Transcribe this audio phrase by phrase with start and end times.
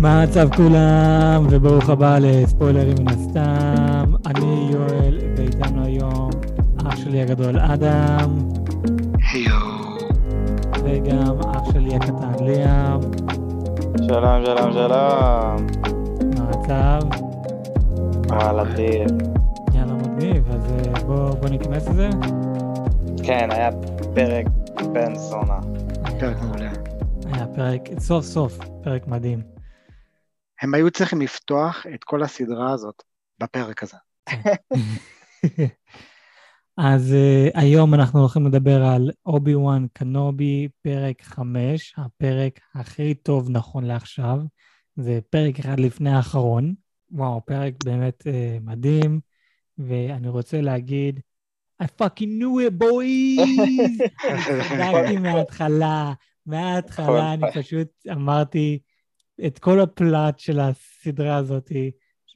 [0.00, 4.12] מה המצב כולם, וברוך הבא לספוילרים מן הסתם.
[4.26, 6.30] אני יואל, ואיתנו היום
[6.86, 8.38] אח שלי הגדול אדם,
[9.32, 9.56] היו.
[10.84, 13.00] וגם אח שלי הקטן ליאם.
[14.06, 15.66] שלום, שלום, שלום.
[16.36, 17.00] מה המצב?
[18.28, 19.06] וואלה, טיל.
[19.74, 22.10] יאללה מגניב, אז אה, בוא, בוא ניכנס לזה.
[23.22, 23.70] כן, היה
[24.14, 24.46] פרק
[24.92, 25.58] בן זונה.
[26.20, 26.70] פרק מעולה.
[27.32, 29.59] היה פרק, סוף סוף, פרק מדהים.
[30.60, 33.02] הם היו צריכים לפתוח את כל הסדרה הזאת
[33.38, 33.96] בפרק הזה.
[36.76, 43.50] אז uh, היום אנחנו הולכים לדבר על אובי וואן קנובי, פרק 5, הפרק הכי טוב
[43.50, 44.38] נכון לעכשיו.
[44.96, 46.74] זה פרק אחד לפני האחרון.
[47.10, 49.20] וואו, פרק באמת uh, מדהים,
[49.78, 51.20] ואני רוצה להגיד,
[51.82, 54.02] I fucking knew it, boys!
[54.68, 56.12] צדקתי מההתחלה,
[56.46, 58.78] מההתחלה אני פשוט אמרתי
[59.46, 61.72] את כל הפלאט של הסדרה הזאת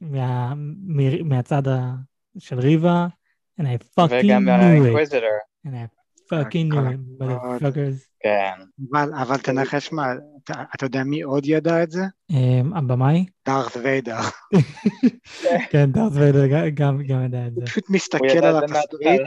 [0.01, 0.53] מה,
[0.87, 1.93] מ- מהצד ה,
[2.37, 3.07] של ריבה,
[3.61, 3.67] and I
[3.99, 4.57] fucking וגם knew it.
[4.57, 5.29] מהאינקוויזיטור.
[5.67, 5.87] And I
[6.33, 8.05] fucking knew it, motherfuckers.
[8.19, 8.53] כן.
[8.91, 12.03] אבל, אבל תנחש מה, אתה, אתה יודע מי עוד ידע את זה?
[12.31, 12.35] Um,
[12.77, 13.25] הבמאי?
[13.47, 14.17] דארת ויידר.
[15.71, 17.61] כן, דארט ויידר גם- גם יודע את זה.
[17.61, 19.21] הוא פשוט הוא מסתכל ידע על התסריט.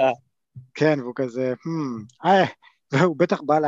[0.75, 2.45] כן, והוא כזה, hmm, אה,
[2.93, 3.59] והוא בטח בא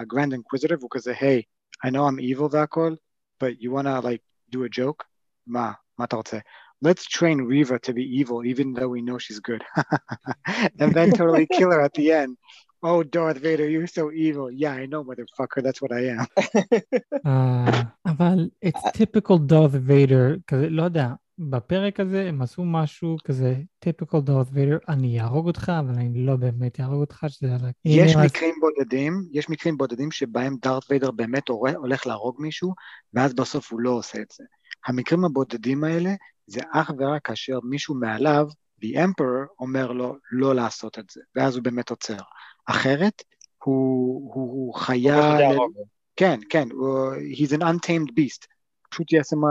[0.00, 1.42] לגרנד אינקוויזיטור והוא כזה, היי,
[1.86, 2.94] I know I'm evil והכל,
[3.39, 5.05] but you wanna like do a joke?
[5.47, 6.37] מה, מה אתה רוצה?
[6.83, 9.63] Let's train Riva to be evil even though we know she's good.
[10.79, 12.37] and then totally kill her at the end.
[12.83, 14.49] Oh, Darth Vader, you're so evil.
[14.49, 16.25] Yeah, I know, motherfucker, that's what I am.
[17.25, 23.54] אה, אבל it's typical Darth Vader, כזה, לא יודע, בפרק הזה הם עשו משהו כזה
[23.84, 27.46] typical Darth Vader, אני אהרוג אותך, אבל אני לא באמת אהרוג אותך, שזה...
[27.46, 32.74] הנה, יש אז- מקרים בודדים, יש מקרים בודדים שבהם דארת ויידר באמת הולך להרוג מישהו,
[33.14, 34.44] ואז בסוף הוא לא עושה את זה.
[34.86, 36.14] המקרים הבודדים האלה
[36.46, 38.46] זה אך ורק כאשר מישהו מעליו,
[38.84, 42.18] the emperor, אומר לו לא לעשות את זה, ואז הוא באמת עוצר.
[42.66, 43.22] אחרת,
[43.64, 43.74] הוא,
[44.34, 45.18] הוא, הוא הוא חיה...
[45.22, 45.72] פשוט ל- יהרוג.
[46.16, 48.46] כן, כן, הוא- he's an untamed beast.
[48.90, 49.48] פשוט יעשה מה,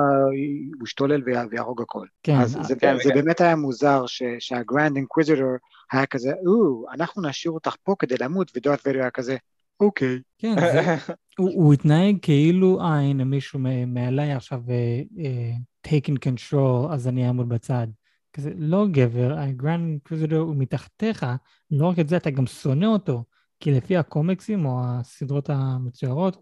[0.77, 2.05] הוא ישתולל ויה- ויהרוג הכל.
[2.23, 5.47] כן, אז זה, כן, זה וגם- באמת היה מוזר ש, שהגרנד אינקוויזיטור
[5.91, 9.37] היה כזה, או, אנחנו נשאיר אותך פה כדי למות, ודארת ויידר היה כזה,
[9.79, 10.19] אוקיי.
[10.37, 10.79] כן, זה,
[11.39, 17.27] הוא, הוא התנהג כאילו, אה, הנה מישהו מעליי עכשיו uh, uh, taking control, אז אני
[17.27, 17.87] אעמוד בצד.
[18.33, 21.25] כזה, לא גבר, הגרנד אינקוויזיטור הוא מתחתיך,
[21.71, 23.23] לא רק את זה, אתה גם שונא אותו,
[23.59, 26.37] כי לפי הקומיקסים או הסדרות המצוירות,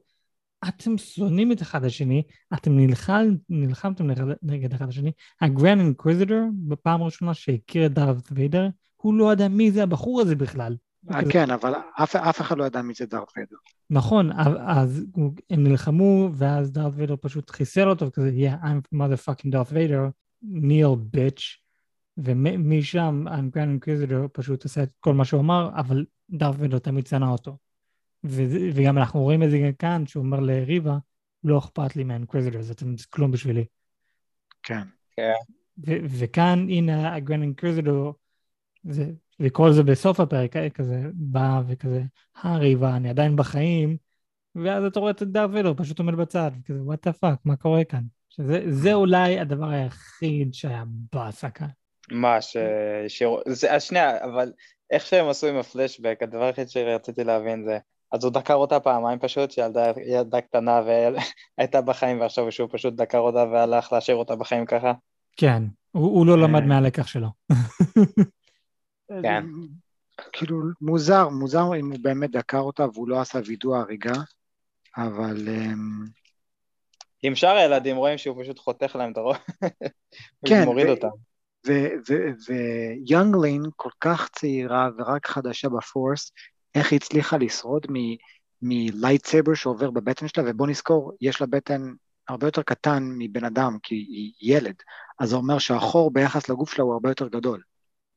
[0.67, 4.07] אתם שונאים את אחד השני, אתם נלחם, נלחמתם
[4.43, 5.11] נגד- אחד השני.
[5.41, 10.35] הגרנד אינקוויזיטור, בפעם הראשונה שהכיר את דארת ויידר, הוא לא ידע מי זה הבחור הזה
[10.35, 10.75] בכלל.
[11.11, 11.73] אה, כן, אבל
[12.03, 13.55] אף, אף אחד לא ידע מי זה דארת ויידר.
[13.89, 14.29] נכון,
[14.67, 15.05] אז
[15.49, 20.01] הם נלחמו, ואז דארת ויידר פשוט חיסל אותו, כזה, yeah, I'm motherfucking דארת ויידר,
[20.41, 21.57] kneel bitch,
[22.17, 27.25] ומשם הגרנד אינקוויזיטור פשוט עשה את כל מה שהוא אמר, אבל דארת ויידר תמיד שנא
[27.25, 27.57] אותו.
[28.23, 30.97] וגם אנחנו רואים את זה גם כאן, שהוא אומר לריבה,
[31.43, 33.65] לא אכפת לי מה inquisitors, אתם כלום בשבילי.
[34.63, 34.81] כן.
[35.77, 38.13] ו- וכאן, הנה הגרנד אינקוויזיטור,
[39.39, 42.01] וכל זה בסוף הפרק, כזה, בא וכזה,
[42.35, 43.97] הריבה, אני עדיין בחיים,
[44.55, 47.83] ואז אתה רואה את דארט ויידר פשוט עומד בצד, כזה, what the fuck, מה קורה
[47.83, 48.03] כאן?
[48.29, 51.67] שזה זה אולי הדבר היחיד שהיה באסה כאן.
[52.11, 52.57] מה, ש...
[53.07, 53.23] ש...
[53.47, 54.51] זה, אז שנייה, אבל
[54.91, 57.79] איך שהם עשו עם הפלשבק, הדבר היחיד שרציתי להבין זה,
[58.13, 63.17] אז הוא דקר אותה פעמיים פשוט, שילדה ילדה קטנה והייתה בחיים ועכשיו שהוא פשוט דקר
[63.17, 64.93] אותה והלך להשאיר אותה בחיים ככה.
[65.37, 66.67] כן, הוא, הוא לא למד אה.
[66.67, 67.27] מהלקח שלו.
[69.23, 69.45] כן.
[70.33, 74.13] כאילו, מוזר, מוזר אם הוא באמת דקר אותה והוא לא עשה וידוא הריגה,
[74.97, 76.05] אבל אמ,
[77.23, 79.37] עם שאר הילדים רואים שהוא פשוט חותך להם את הראש,
[80.47, 81.07] כן, מוריד ו- אותם.
[82.47, 86.31] ו youngling כל כך צעירה ורק חדשה ב force,
[86.75, 87.87] איך היא הצליחה לשרוד
[88.61, 91.81] מ lightsaber שעובר בבטן שלה, ובוא נזכור, יש לה בטן
[92.27, 94.75] הרבה יותר קטן מבן אדם, כי היא ילד,
[95.19, 97.61] אז זה אומר שהחור ביחס לגוף שלה הוא הרבה יותר גדול.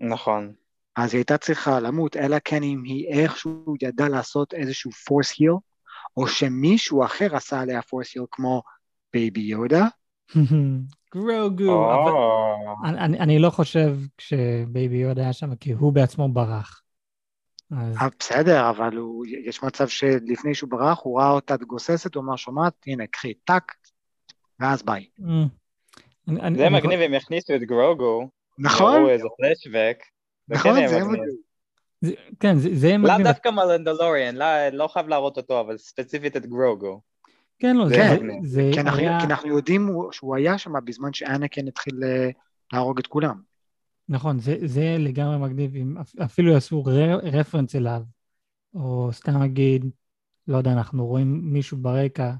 [0.00, 0.53] נכון.
[0.97, 5.53] אז היא הייתה צריכה למות, אלא כן אם היא איכשהו ידעה לעשות איזשהו force heal,
[6.17, 8.62] או שמישהו אחר עשה עליה force heal כמו
[9.12, 9.87] בייבי יודה,
[11.14, 11.93] גרוגו,
[12.85, 16.82] אני, לא חושב שבייבי יודה היה שם, כי הוא בעצמו ברח.
[17.71, 22.25] אז אה, בסדר, אבל הוא, יש מצב שלפני שהוא ברח, הוא ראה אותה גוססת, הוא
[22.25, 23.73] אמר, שומעת, הנה, קחי, טאק,
[24.61, 25.07] ואז ביי.
[25.21, 25.27] אמ,
[26.29, 28.29] אני- אני- זה אני- מגניב אם יכניסו את גרוגו,
[28.59, 28.95] נכון?
[28.97, 29.97] יראו איזה פלשבק,
[30.47, 31.11] זה כן נכון, יהיה זה מגניב.
[31.13, 31.35] מגניב.
[32.01, 33.27] זה- כן, זה זה יהיה לאו מגניב.
[33.27, 37.01] דווקא מלנדלוריאן, לא- לא חייב להראות אותו, אבל ספציפית את גרוגו.
[37.59, 39.19] כן, לא, זה, כן, זה, זה כי אנחנו, היה...
[39.21, 42.29] כי אנחנו יודעים שהוא היה שם בזמן שאנקן התחיל אה,
[42.73, 43.41] להרוג את כולם.
[44.08, 46.85] נכון, זה, זה לגמרי מגניב, אם אפ- אפילו יעשו
[47.23, 48.03] רפרנס אליו,
[48.75, 49.85] או סתם נגיד,
[50.49, 52.32] לא יודע, אנחנו רואים מישהו ברקע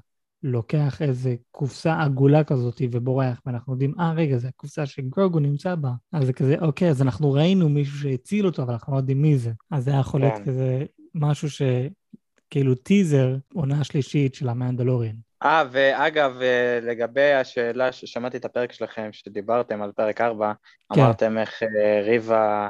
[0.43, 5.91] לוקח איזה קופסה עגולה כזאת ובורח, ואנחנו יודעים, אה, רגע, זו הקופסה שגרוגו נמצא בה.
[6.11, 9.37] אז זה כזה, אוקיי, אז אנחנו ראינו מישהו שהציל אותו, אבל אנחנו לא יודעים מי
[9.37, 9.51] זה.
[9.71, 10.45] אז זה היה יכול להיות כן.
[10.45, 10.85] כזה
[11.15, 15.15] משהו שכאילו טיזר, עונה שלישית של המנדלוריאן.
[15.43, 20.53] אה, ואגב, אה, לגבי השאלה ששמעתי את הפרק שלכם, שדיברתם על פרק 4,
[20.93, 21.01] כן.
[21.01, 22.69] אמרתם איך אה, ריבה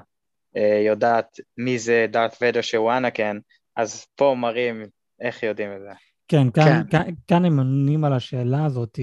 [0.57, 3.37] אה, יודעת מי זה דארת ויידר שהוא אנקן,
[3.75, 4.85] אז פה מראים
[5.21, 5.91] איך יודעים את זה.
[6.27, 7.03] כן, כאן, כן.
[7.03, 8.99] כאן, כאן הם עונים על השאלה הזאת.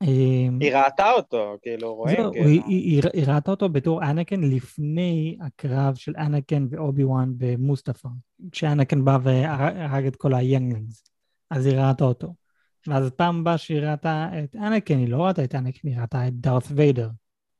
[0.00, 2.16] היא ראתה אותו, כאילו, רואים?
[2.16, 2.46] זהו, כאילו.
[2.46, 8.08] היא, היא, היא, היא ראתה אותו בתור אנקן לפני הקרב של אנקן ואובי וואן במוסטפאר,
[8.52, 11.04] כשאנקן בא והרג את כל היאנגלינגס,
[11.50, 12.45] אז היא ראתה אותו.
[12.88, 16.32] ואז פעם הבאה שהיא ראתה את אנקן, היא לא ראתה את אנקן, היא ראתה את
[16.32, 17.08] דארת ויידר.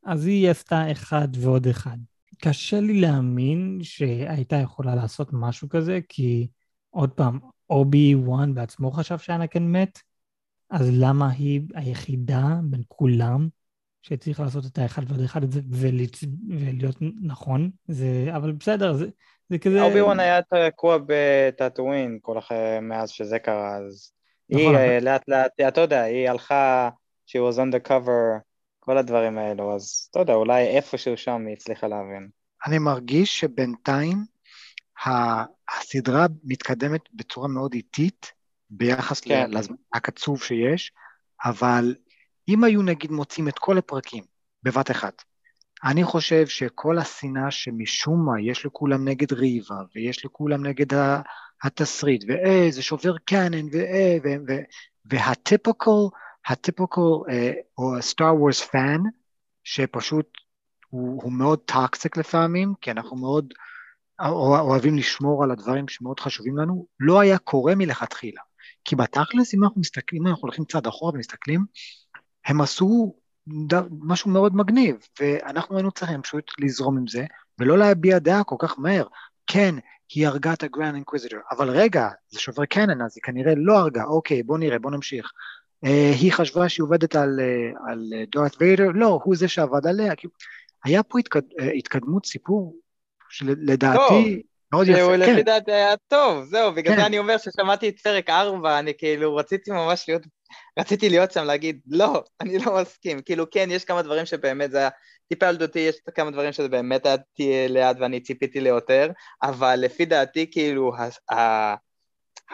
[0.05, 1.97] אז היא עשתה אחד ועוד אחד.
[2.43, 6.49] קשה לי להאמין שהייתה יכולה לעשות משהו כזה, כי
[6.91, 7.39] עוד פעם,
[7.71, 9.99] אובי וואן בעצמו חשב שאנקן מת,
[10.71, 13.49] אז למה היא היחידה בין כולם
[14.03, 16.25] שצריך לעשות את האחד ועוד אחד הזה ולצ...
[16.49, 17.71] ולהיות נכון?
[17.89, 19.07] זה, אבל בסדר, זה,
[19.49, 19.83] זה כזה...
[19.83, 24.13] אובי וואן היה תקוע בטאטווין כל אחרי, מאז שזה קרה, אז
[24.49, 26.91] היא אבל- אה, לאט לאט, אתה יודע, היא הלכה,
[27.29, 28.41] she was undercover,
[28.81, 32.29] כל הדברים האלו, אז אתה יודע, אולי איפשהו שם היא הצליחה להבין.
[32.67, 34.17] אני מרגיש שבינתיים
[35.77, 38.33] הסדרה מתקדמת בצורה מאוד איטית
[38.71, 39.51] ביחס כן.
[39.51, 40.93] לזמן הקצוב שיש,
[41.45, 41.95] אבל
[42.49, 44.25] אם היו נגיד מוצאים את כל הפרקים
[44.63, 45.23] בבת אחת,
[45.85, 50.95] אני חושב שכל השנאה שמשום מה יש לכולם נגד ריבה, ויש לכולם נגד
[51.65, 53.67] התסריט, ואה, זה שובר canon,
[55.05, 55.91] וה typical,
[56.47, 59.01] ה typical, אה, או Star Wars fan,
[59.65, 60.27] שפשוט
[60.89, 63.55] הוא, הוא מאוד toxic לפעמים, כי אנחנו מאוד
[64.21, 68.41] אוה- אוהבים לשמור על הדברים שמאוד חשובים לנו, לא היה קורה מלכתחילה.
[68.85, 71.65] כי בתכלס, אם אנחנו מסתכלים, אם אנחנו הולכים צעד אחורה ומסתכלים,
[72.47, 73.15] הם עשו
[74.01, 77.25] משהו מאוד מגניב, ואנחנו היינו צריכים פשוט לזרום עם זה,
[77.59, 79.07] ולא להביע דעה כל כך מהר.
[79.47, 79.75] כן,
[80.15, 83.79] היא הרגה את ה Grand Inquisitor, אבל רגע, זה שובר קנן, אז היא כנראה לא
[83.79, 85.33] הרגה, אוקיי, בוא נראה, בוא נמשיך.
[85.85, 89.87] אה, היא חשבה שהיא עובדת על, אה, על אה, דארת ויידר, לא, הוא זה שעבד
[89.87, 90.17] עליה.
[90.17, 90.33] כאילו,
[90.85, 92.77] היה פה התקד, אה, התקדמות סיפור,
[93.31, 94.43] שלדעתי
[94.73, 95.17] מאוד שהוא יפה.
[95.17, 97.01] לפי כן, דעתי היה טוב, זהו, בגלל כן.
[97.01, 100.23] זה אני אומר ששמעתי את פרק 4, אני כאילו רציתי ממש להיות,
[100.79, 103.23] רציתי להיות שם להגיד, לא, אני לא מסכים.
[103.23, 104.89] כאילו, כן, יש כמה דברים שבאמת זה היה
[105.29, 109.11] טיפה ילדותי, יש כמה דברים שזה באמת היה תהיה ליד ואני ציפיתי ליותר,
[109.43, 111.75] אבל לפי דעתי, כאילו, ה- ה-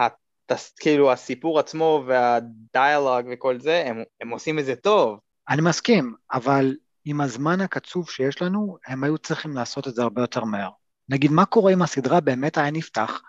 [0.00, 0.08] ה-
[0.46, 5.18] תס- כאילו הסיפור עצמו והדיאלוג וכל זה, הם, הם עושים את זה טוב.
[5.48, 6.74] אני מסכים, אבל
[7.04, 10.70] עם הזמן הקצוב שיש לנו, הם היו צריכים לעשות את זה הרבה יותר מהר.
[11.08, 13.22] נגיד, מה קורה אם הסדרה באמת היה נפתח,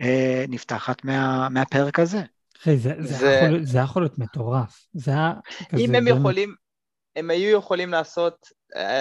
[0.00, 2.22] אה, נפתחת מה, מהפרק הזה?
[2.62, 4.86] אחי, זה, זה, זה- יכול, זה יכול להיות מטורף.
[4.92, 5.32] זה היה
[5.70, 5.82] כזה...
[5.82, 6.54] אם הם יכולים,
[7.16, 8.46] הם היו יכולים לעשות,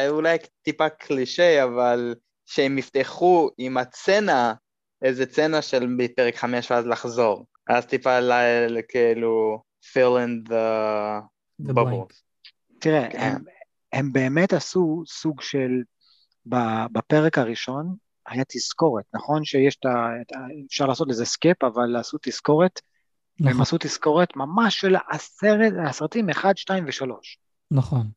[0.10, 4.54] אולי טיפה קלישה, אבל שהם יפתחו עם הצצנה,
[5.02, 7.45] איזה צצנה של מפרק חמש ואז לחזור.
[7.69, 10.54] אז טיפה ל- כאילו, fill in the
[11.61, 12.14] The bubbles.
[12.80, 13.18] תראה, כן.
[13.19, 13.44] הם,
[13.94, 15.71] הם באמת עשו סוג של,
[16.92, 17.95] בפרק הראשון
[18.28, 20.07] היה תזכורת, נכון שיש את ה...
[20.68, 22.81] אפשר לעשות לזה סקיפ, אבל עשו תזכורת,
[23.40, 27.11] נכון, עשו תזכורת ממש של הסרט, הסרטים 1, 2 ו-3.
[27.71, 28.07] נכון.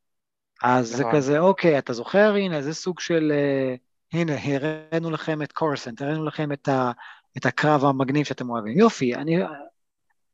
[0.62, 1.16] אז זה נכון.
[1.16, 2.34] כזה, אוקיי, אתה זוכר?
[2.34, 3.74] הנה, זה סוג של, אה,
[4.12, 6.92] הנה, הראינו לכם את קורוסנט, הראינו לכם את, ה,
[7.36, 8.78] את הקרב המגניב שאתם אוהבים.
[8.78, 9.36] יופי, אני,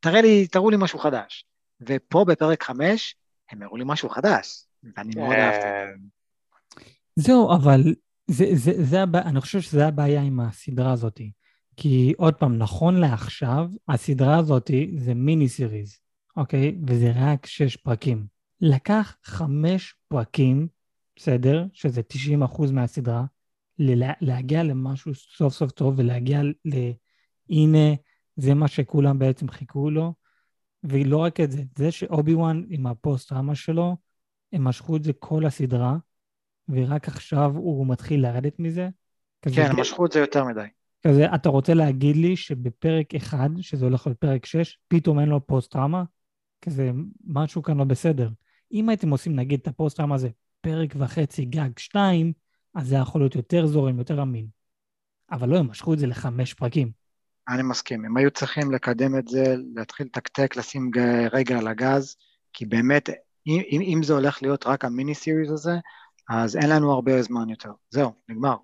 [0.01, 1.45] תראה לי, תראו לי משהו חדש.
[1.81, 3.17] ופה בפרק 5,
[3.51, 4.65] הם הראו לי משהו חדש,
[4.97, 5.63] ואני מאוד אהבתי.
[5.63, 6.01] כן.
[7.17, 7.83] זהו, אבל
[8.27, 9.23] זה, זה, זה הבע...
[9.23, 11.21] אני חושב שזה הבעיה עם הסדרה הזאת.
[11.77, 15.99] כי עוד פעם, נכון לעכשיו, הסדרה הזאת זה מיני סיריז,
[16.37, 16.77] אוקיי?
[16.87, 18.38] וזה רק שש פרקים.
[18.61, 20.69] לקח חמש פרקים,
[21.17, 21.67] בסדר?
[21.73, 23.25] שזה 90 אחוז מהסדרה,
[23.79, 26.91] לה, להגיע למשהו סוף סוף טוב ולהגיע ל...
[27.51, 27.95] הנה,
[28.37, 30.15] זה מה שכולם בעצם חיכו לו.
[30.85, 33.97] ולא רק את זה, זה שאובי וואן עם הפוסט-טראומה שלו,
[34.53, 35.97] הם משכו את זה כל הסדרה,
[36.69, 38.89] ורק עכשיו הוא מתחיל לרדת מזה.
[39.43, 40.67] כזה, כן, הם משכו את זה יותר מדי.
[41.07, 45.47] כזה, אתה רוצה להגיד לי שבפרק אחד, שזה הולך להיות פרק 6, פתאום אין לו
[45.47, 46.05] פוסט-טראומה?
[46.63, 46.91] כזה,
[47.25, 48.29] משהו כאן לא בסדר.
[48.73, 50.29] אם הייתם עושים, נגיד, את הפוסט-טראומה הזה
[50.61, 52.33] פרק וחצי, גג שתיים,
[52.75, 54.47] אז זה יכול להיות יותר זורם, יותר אמין.
[55.31, 56.91] אבל לא, הם משכו את זה לחמש פרקים.
[57.49, 58.05] אני מסכים.
[58.05, 60.91] הם היו צריכים לקדם את זה, להתחיל לתקתק, לשים
[61.33, 62.17] רגע על הגז,
[62.53, 63.11] כי באמת,
[63.47, 65.73] אם, אם זה הולך להיות רק המיני סיריס הזה,
[66.29, 67.71] אז אין לנו הרבה זמן יותר.
[67.91, 68.57] זהו, נגמר.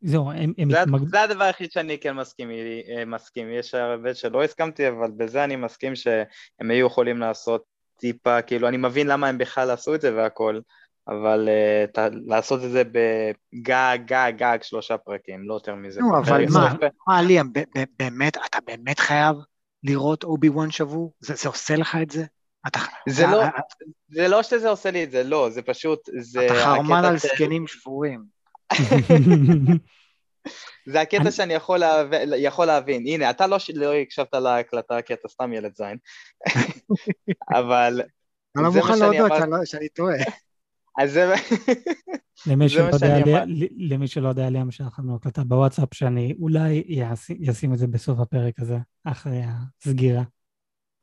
[0.00, 1.08] זהו, הם, הם זה, מתמקד...
[1.08, 3.52] זה הדבר היחיד שאני כן מסכים, אה, מסכים.
[3.52, 8.76] יש הרבה שלא הסכמתי, אבל בזה אני מסכים שהם היו יכולים לעשות טיפה, כאילו, אני
[8.76, 10.60] מבין למה הם בכלל עשו את זה והכל,
[11.08, 16.00] אבל uh, ת, לעשות את זה בגג, גג, גג שלושה פרקים, לא יותר מזה.
[16.00, 16.74] נו, אבל מה,
[17.08, 17.46] מה, ליאם,
[17.98, 19.36] באמת, אתה באמת חייב
[19.84, 21.12] לראות אובי וואן שבור?
[21.20, 22.24] זה, זה עושה לך את זה?
[22.66, 23.42] אתה, זה, לא,
[24.08, 26.46] זה לא שזה עושה לי את זה, לא, זה פשוט, זה...
[26.46, 28.24] אתה חרמן על זקנים שבורים.
[30.86, 32.08] זה הקטע שאני יכול, להב...
[32.36, 33.06] יכול להבין.
[33.06, 35.96] הנה, אתה לא, לא הקשבת להקלטה כי אתה סתם ילד זין,
[37.58, 38.02] אבל...
[38.56, 39.32] אני לא מוכן להודות
[39.64, 40.16] שאני טועה.
[40.98, 41.34] אז זה...
[42.46, 43.44] למי שלא יודע,
[43.76, 46.84] למי שלא יודע, ליאם שלח לנו הקלטה בוואטסאפ שאני אולי
[47.40, 50.22] ישים את זה בסוף הפרק הזה, אחרי הסגירה.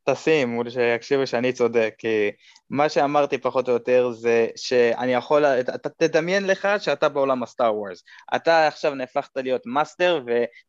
[0.09, 2.31] תשים, שיקשיבו שאני צודק, כי
[2.69, 8.03] מה שאמרתי פחות או יותר זה שאני יכול, אתה תדמיין לך שאתה בעולם הסטאר וורס,
[8.35, 10.23] אתה עכשיו נהפכת להיות master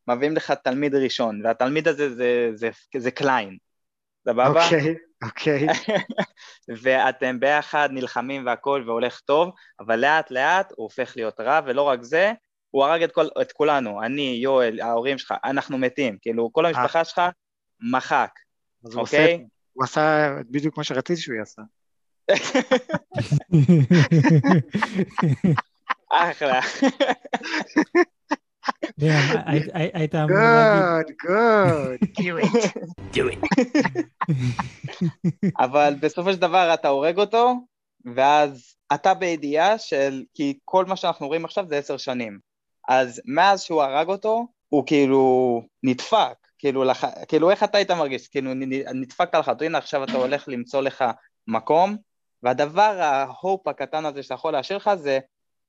[0.07, 3.57] ומביאים לך תלמיד ראשון, והתלמיד הזה זה, זה, זה, זה קליין,
[4.29, 4.65] סבבה?
[4.65, 5.67] אוקיי, אוקיי.
[6.83, 12.03] ואתם ביחד נלחמים והכל והולך טוב, אבל לאט לאט הוא הופך להיות רע, ולא רק
[12.03, 12.31] זה,
[12.71, 17.03] הוא הרג את, כל, את כולנו, אני, יואל, ההורים שלך, אנחנו מתים, כאילו כל המשפחה
[17.03, 17.21] שלך
[17.79, 18.29] מחק.
[18.85, 19.33] אז אוקיי?
[19.33, 21.61] הוא, עושה, הוא עשה בדיוק מה שרציתי שהוא יעשה.
[26.11, 26.59] אחלה.
[29.73, 31.15] היית אמור להגיד...
[31.21, 32.73] Good, good, do it.
[33.15, 33.39] do it.
[35.65, 37.53] אבל בסופו של דבר אתה הורג אותו,
[38.15, 40.23] ואז אתה בידיעה של...
[40.33, 42.39] כי כל מה שאנחנו רואים עכשיו זה עשר שנים.
[42.87, 46.44] אז מאז שהוא הרג אותו, הוא כאילו נדפק.
[46.65, 47.03] כאילו, לח...
[47.27, 48.27] כאילו איך אתה היית מרגיש?
[48.27, 48.51] כאילו
[48.93, 51.03] נדפקת לך, הנה עכשיו אתה הולך למצוא לך
[51.47, 51.97] מקום,
[52.43, 55.19] והדבר, ה hope הקטן הזה שאתה יכול להשאיר לך זה,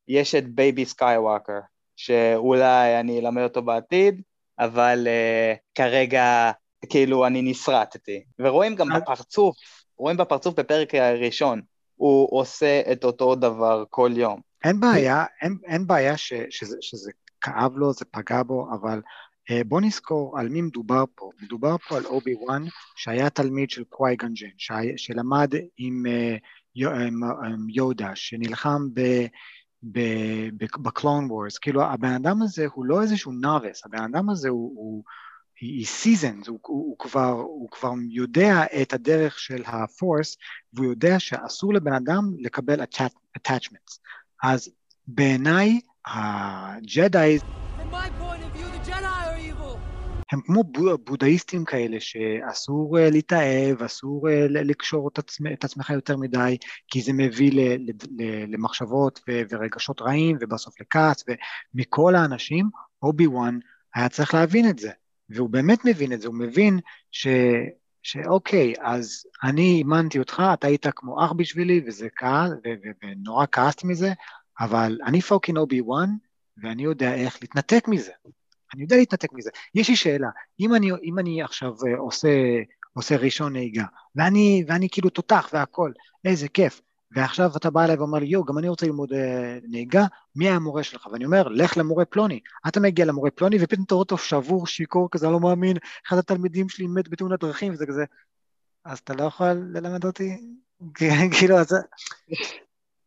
[0.09, 1.59] יש את בייבי סקייווקר,
[1.97, 4.23] שאולי אני אלמד אותו בעתיד,
[4.59, 6.51] אבל uh, כרגע
[6.91, 8.25] כאילו אני נשרטתי.
[8.39, 9.57] ורואים גם בפרצוף,
[9.99, 11.61] רואים בפרצוף בפרק הראשון,
[11.95, 14.41] הוא עושה את אותו דבר כל יום.
[14.65, 17.11] אין בעיה, אין, אין בעיה ש, שזה, שזה
[17.41, 19.01] כאב לו, זה פגע בו, אבל אה,
[19.67, 21.31] בוא נזכור על מי מדובר פה.
[21.43, 22.63] מדובר פה על אובי וואן,
[22.97, 24.49] שהיה תלמיד של קוואי גון ג'ין,
[24.97, 26.05] שלמד אה, עם,
[27.69, 28.89] יודה, שנלחם
[30.83, 31.59] ב Clone Wars.
[31.59, 35.05] כאילו הבן אדם הזה הוא לא איזשהו noobs, הבן אדם הזה הוא, הוא,
[35.61, 40.37] he is seasoned, הוא, הוא, הוא, כבר, הוא כבר יודע את הדרך של ה Force,
[40.73, 42.83] והוא יודע שאסור לבן אדם לקבל
[43.39, 43.99] attachments.
[44.43, 44.71] אז
[45.07, 47.39] בעיניי הג'די...
[50.33, 50.65] הם כמו
[51.05, 55.11] בודהיסטים כאלה שאסור אה, להתאהב, אסור אה, לקשור
[55.53, 56.57] את, עצמך, יותר מדי,
[56.89, 57.51] כי זה מביא
[58.49, 61.25] למחשבות ורגשות רעים ובסוף לכעס,
[61.75, 62.71] ומכל האנשים,
[63.03, 63.59] אובי וואן
[63.95, 64.91] היה צריך להבין את זה,
[65.31, 66.79] והוא באמת מבין את זה, הוא מבין
[67.11, 67.27] ש...
[68.03, 72.49] שאוקיי, אז אני אימנתי אותך, אתה היית כמו אח בשבילי, וזה קל,
[73.03, 74.13] ונורא כעסתי מזה,
[74.61, 76.11] אבל אני fucking אובי וואן,
[76.63, 78.13] ואני יודע איך להתנתק מזה.
[78.75, 79.51] אני יודע להתנתק מזה.
[79.75, 80.29] יש לי שאלה,
[80.61, 82.29] אם אני, אם אני עכשיו אה, עושה,
[82.93, 83.85] עושה ראשון נהיגה,
[84.17, 85.93] ואני, ואני כאילו תותח והכל,
[86.25, 86.81] איזה כיף,
[87.11, 90.07] ועכשיו אתה בא אליי ואומר לי, יואו, גם אני רוצה ללמוד אה, נהיגה,
[90.37, 91.07] מי המורה שלך?
[91.13, 92.41] ואני אומר, לך למורה פלוני.
[92.69, 95.77] אתה מגיע למורה פלוני, ופתאום אתה רואה אותו שבור, שיכור כזה, לא מאמין,
[96.09, 98.05] אחד התלמידים שלי מת בתאונת דרכים, וזה כזה,
[98.85, 100.37] אז אתה לא יכול ללמד אותי?
[101.39, 101.75] כאילו, אז...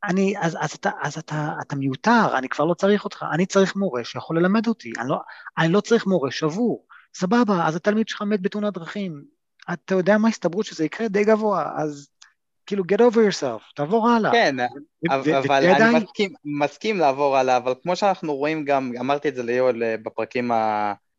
[0.03, 3.75] אני, אז, אז, אתה, אז אתה, אתה מיותר, אני כבר לא צריך אותך, אני צריך
[3.75, 5.18] מורה שיכול ללמד אותי, אני לא,
[5.58, 9.24] אני לא צריך מורה שבור, סבבה, אז התלמיד שלך מת בתאונת דרכים,
[9.74, 11.08] אתה יודע מה ההסתברות שזה יקרה?
[11.08, 12.10] די גבוה, אז
[12.65, 14.32] כאילו get over yourself, תעבור הלאה.
[14.32, 14.56] כן,
[15.10, 19.84] אבל אני מסכים, מסכים לעבור הלאה, אבל כמו שאנחנו רואים גם, אמרתי את זה ליואל
[19.84, 20.51] אה, בפרקים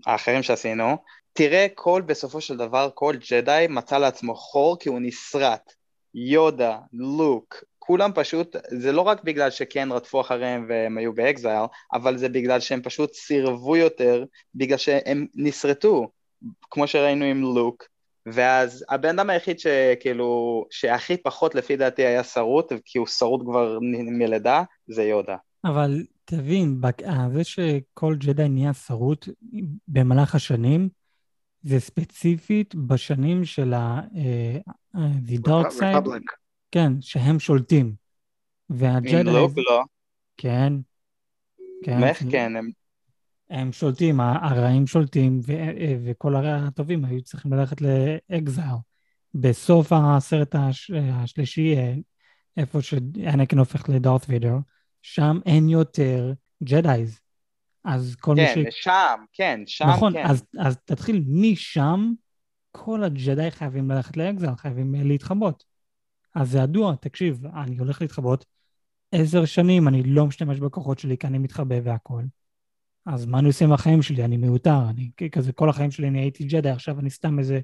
[0.06, 0.96] האחרים שעשינו,
[1.32, 5.72] תראה כל, בסופו של דבר, כל ג'די מצא לעצמו חור כי הוא נסרט.
[6.14, 12.16] יודה, לוק, כולם פשוט, זה לא רק בגלל שכן רדפו אחריהם והם היו באקזייל, אבל
[12.16, 16.10] זה בגלל שהם פשוט סירבו יותר, בגלל שהם נסרטו,
[16.70, 17.84] כמו שראינו עם לוק,
[18.26, 23.78] ואז הבן אדם היחיד שכאילו, שהכי פחות לפי דעתי היה שרוט, כי הוא שרוט כבר
[24.18, 25.36] מלידה, זה יודה.
[25.64, 26.80] אבל תבין,
[27.34, 29.28] זה שכל ג'די נהיה שרוט
[29.88, 30.88] במהלך השנים,
[31.62, 36.39] זה ספציפית בשנים של ה-The אה, Dark Side.
[36.70, 37.94] כן, שהם שולטים.
[38.70, 39.20] והג'די...
[39.20, 39.82] עם לוק לא.
[40.36, 40.72] כן.
[41.84, 42.04] כן.
[42.04, 42.56] איך כן?
[42.56, 42.70] הם...
[43.50, 45.52] הם שולטים, הרעים שולטים, ו-
[46.04, 48.64] וכל הטובים היו צריכים ללכת לאקזיל.
[49.34, 51.76] בסוף הסרט הש- השלישי,
[52.56, 54.56] איפה שאנקן הופך לדארת ויידר,
[55.02, 56.32] שם אין יותר
[56.64, 57.20] ג'דאיז.
[57.84, 58.84] אז כל כן, מי ש...
[58.84, 60.24] שם, כן, שם נכון, כן.
[60.26, 62.12] אז, אז תתחיל משם,
[62.72, 65.69] כל הג'די חייבים ללכת לאקזל, חייבים אה, להתחבות.
[66.34, 68.44] אז זה ידוע, תקשיב, אני הולך להתחבות,
[69.12, 72.24] עשר שנים אני לא משתמש בכוחות שלי כי אני מתחבא והכול.
[73.06, 74.24] אז מה אני עושה עם החיים שלי?
[74.24, 77.60] אני מיותר, אני כזה, כל החיים שלי אני הייתי ג'די, עכשיו אני סתם איזה...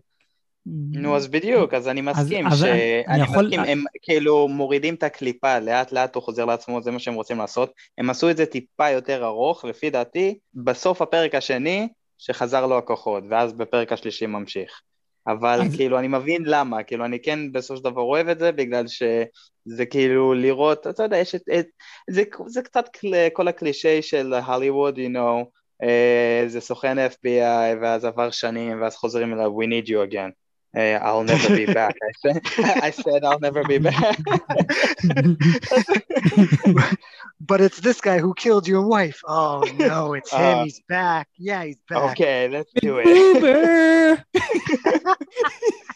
[0.93, 4.95] נו, אז בדיוק, אז אני מסכים, אז אני- שאני אני יכול- מסכים, הם כאילו מורידים
[4.95, 7.73] את הקליפה, לאט לאט הוא חוזר לעצמו, זה מה שהם רוצים לעשות.
[7.99, 13.25] הם עשו את זה טיפה יותר ארוך, לפי דעתי, בסוף הפרק השני, שחזר לו הכוחות,
[13.31, 14.81] ואז בפרק השלישי ממשיך.
[15.27, 18.53] אבל אז- כאילו, אני מבין למה, כאילו, אני כן בסופו של דבר אוהב את זה,
[18.53, 21.43] בגלל שזה כאילו לראות, אתה יודע, יש את...
[21.59, 21.67] את
[22.11, 25.45] זה, זה קצת כל- כל הקלישי של הוליווד, you know,
[25.83, 30.46] אה, זה סוכן FBI, ואז עבר שנים, ואז חוזרים אליו, we need you again.
[30.77, 31.97] Uh, I'll never be back.
[32.03, 32.43] I said,
[32.83, 34.19] I said I'll never be back.
[37.39, 39.21] But it's this guy who killed your wife.
[39.27, 40.41] Oh no, it's him.
[40.59, 41.29] Uh, He's back.
[41.37, 42.13] Yeah, he's back.
[42.13, 44.25] okay, let's do it.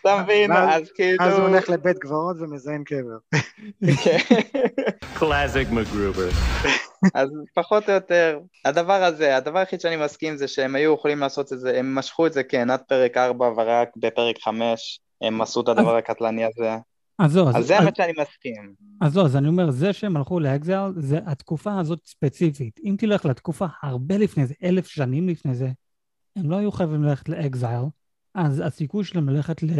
[0.00, 0.52] אתה מבין?
[0.52, 1.24] אז כאילו...
[1.24, 3.18] אז הוא הולך לבית קברות ומזיין קבר.
[4.04, 4.18] כן.
[5.16, 6.34] Classic MacGruber.
[7.14, 11.52] אז פחות או יותר, הדבר הזה, הדבר היחיד שאני מסכים זה שהם היו יכולים לעשות
[11.52, 15.60] את זה, הם משכו את זה כן עד פרק 4 ורק בפרק 5 הם עשו
[15.60, 16.76] את הדבר הקטלני הזה,
[17.18, 18.72] אז זהו, אז זה האמת שאני מסכים.
[19.00, 22.80] אז זהו, אז אני אומר, זה שהם הלכו לאקזל, זה התקופה הזאת ספציפית.
[22.84, 25.68] אם תלך לתקופה הרבה לפני זה, אלף שנים לפני זה,
[26.36, 27.82] הם לא היו חייבים ללכת לאקזייל,
[28.38, 29.70] אז הסיכוי שלהם ללכת ל...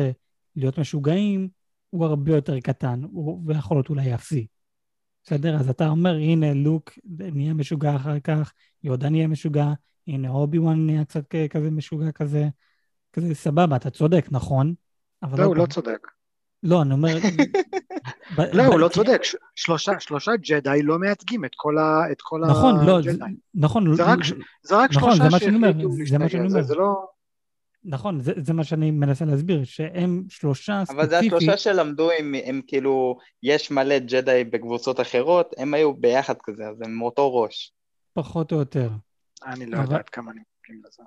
[0.56, 1.48] להיות משוגעים
[1.90, 4.46] הוא הרבה יותר קטן, הוא- ויכול להיות אולי אפסי.
[5.24, 5.56] בסדר?
[5.56, 9.66] אז אתה אומר, הנה, לוק נהיה משוגע אחר כך, יהודה נהיה משוגע,
[10.06, 12.48] הנה, אובי וואן נהיה קצת כזה משוגע כזה,
[13.12, 14.74] כזה סבבה, אתה צודק, נכון?
[15.32, 16.08] לא, הוא לא צודק.
[16.62, 17.08] לא, אני אומר...
[18.52, 19.20] לא, הוא לא צודק.
[19.54, 23.10] שלושה- ג'די לא מייצגים את כל ה- את כל נכון, לא, הג'די.
[23.54, 24.18] נכון, זה רק-
[24.96, 25.88] נכון, שלושה שהחליטו
[26.48, 26.62] להשתגע.
[26.62, 27.17] זה לא...
[27.84, 32.34] נכון, זה, זה מה שאני מנסה להסביר, שהם שלושה אבל זה ספציפית, השלושה שלמדו, הם,
[32.44, 37.72] הם כאילו, יש מלא ג'די בקבוצות אחרות, הם היו ביחד כזה, אז הם מאותו ראש.
[38.12, 38.90] פחות או יותר.
[39.46, 41.02] אני לא אבל- יודעת כמה אני מסכים לזה.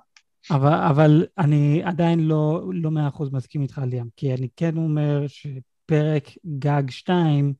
[0.50, 5.24] אבל, אבל אני עדיין לא, לא מאה אחוז מסכים איתך, ליאם, כי אני כן אומר
[5.26, 6.24] שפרק
[6.58, 7.54] גג שתיים,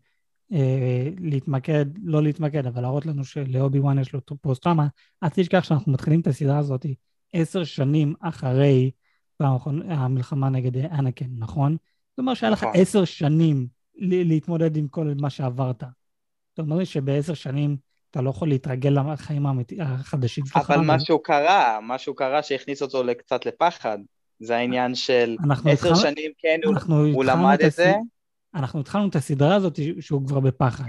[0.53, 4.87] אה, להתמקד, לא להתמקד, אבל להראות לנו שלאובי וואן יש לו פוסט-טראומה,
[5.23, 6.87] אל תשכח שאנחנו מתחילים את הסדרה הזאת
[7.33, 8.91] עשר שנים אחרי
[9.37, 11.77] פעם אחרונה- המלחמה נגד אנקן, נכון?
[12.11, 12.81] זאת אומרת שהיה לך נכון.
[12.81, 13.67] עשר שנים
[13.99, 15.83] להתמודד עם כל מה שעברת.
[16.51, 17.77] זאת אומרת שבעשר שנים
[18.11, 19.47] אתה לא יכול להתרגל לחיים
[19.81, 20.57] החדשים שלך.
[20.57, 23.99] אבל משהו קרה, משהו קרה שהכניס אותו קצת לפחד.
[24.41, 26.61] זה העניין של עשר שנים, כן,
[27.15, 27.93] הוא- למד את זה.
[28.55, 30.85] אנחנו התחלנו את הסדרה הזאת שהוא כבר בפחד.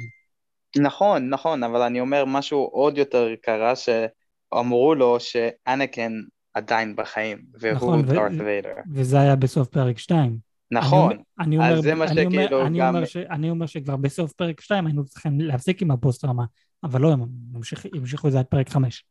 [0.78, 6.12] נכון, נכון, אבל אני אומר משהו עוד יותר קרה, שאמרו לו שאנקן
[6.54, 8.70] עדיין בחיים, והוא נכון, ו- דארת ויידר.
[8.94, 10.38] וזה היה בסוף פרק 2.
[10.72, 13.96] נכון, אני אומר, אז זה מה אני שכאילו אני גם- אומר, ש, אני אומר שכבר
[13.96, 16.44] בסוף פרק 2 היינו צריכים להפסיק עם הפוסט-טראומה,
[16.84, 17.22] אבל לא, הם
[17.56, 19.06] המשיכו, המשיכו את זה עד פרק 5.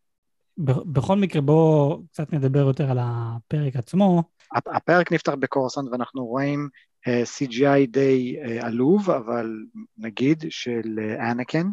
[0.58, 4.22] בכל מקרה, בואו קצת נדבר יותר על הפרק עצמו.
[4.54, 6.68] הפרק נפתח בקורוסנט ואנחנו רואים
[7.08, 9.56] אה, CGI די אה, עלוב, אבל
[9.98, 10.98] נגיד של
[11.30, 11.66] אנקן,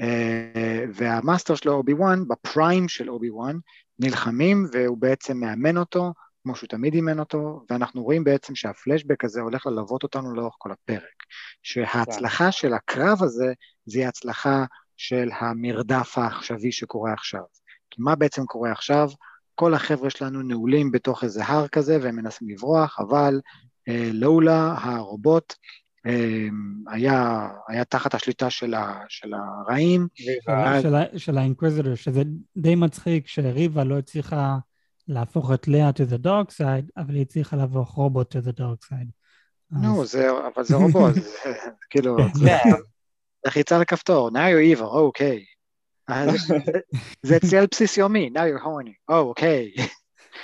[0.00, 3.56] אה, וה master שלו אובי וואן, ב prime של אובי וואן,
[3.98, 9.40] נלחמים והוא בעצם מאמן אותו, כמו שהוא תמיד אימן אותו, ואנחנו רואים בעצם שהפלשבק הזה
[9.40, 11.22] הולך ללוות אותנו לאורך כל הפרק.
[11.62, 13.52] שההצלחה של הקרב הזה,
[13.86, 14.64] זה הצלחה
[14.96, 17.40] של המרדף העכשווי שקורה עכשיו.
[17.90, 19.08] כי מה בעצם קורה עכשיו?
[19.54, 23.40] כל החבר'ה שלנו נעולים בתוך איזה הר כזה והם מנסים לברוח, אבל
[23.88, 25.54] אה, לולה, הרובוט,
[26.86, 30.06] היה, היה תחת השליטה של, ה, של הרעים.
[30.14, 30.84] של, ואז-
[31.16, 32.22] של, האינקוויזיטור, שזה
[32.56, 34.56] די מצחיק שריבה לא הצליחה
[35.08, 38.86] להפוך את לאה to the dark side, אבל היא הצליחה להפוך רובוט to the dark
[38.92, 39.10] side.
[39.70, 41.14] נו, אז- זה, אבל זה רובוט,
[41.44, 41.52] זה,
[41.90, 42.16] כאילו,
[42.46, 42.70] כן.
[43.46, 45.44] לחיצה לכפתור, now you're evil, אוקיי.
[46.08, 46.52] אז
[47.22, 49.72] זה אצלי על בסיס יומי, now you're horny, אוקיי.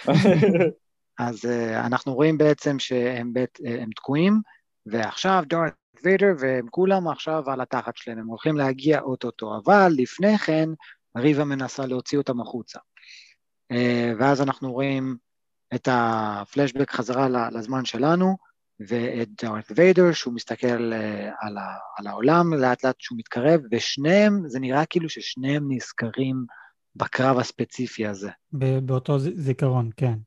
[1.18, 4.40] אז uh, אנחנו רואים בעצם שהם בית, uh, תקועים,
[4.86, 5.72] ועכשיו דארת
[6.04, 10.68] ויידר והם כולם עכשיו על התחת שלהם, הם הולכים להגיע אוטוטו, אבל לפני כן
[11.16, 12.78] ריבה מנסה להוציא אותם החוצה.
[13.72, 13.76] Uh,
[14.18, 15.16] ואז אנחנו רואים
[15.74, 18.36] את הפלשבק חזרה לזמן שלנו,
[18.88, 24.48] ואת דארת ויידר שהוא מסתכל אה, על, ה, על העולם לאט לאט שהוא מתקרב, ושניהם,
[24.48, 26.44] זה נראה כאילו ששניהם נזכרים
[26.96, 28.30] בקרב הספציפי הזה.
[28.82, 30.18] באותו זיכרון, כן.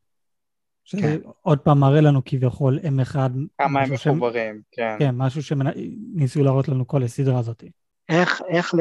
[0.86, 1.18] כן.
[1.24, 3.16] שעוד פעם מראה לנו כביכול M1.
[3.58, 4.96] כמה הם מחוברים, כן.
[5.00, 7.64] כן, משהו שניסו להראות לנו כל הסדרה הזאת.
[8.10, 8.80] איך, איך ל...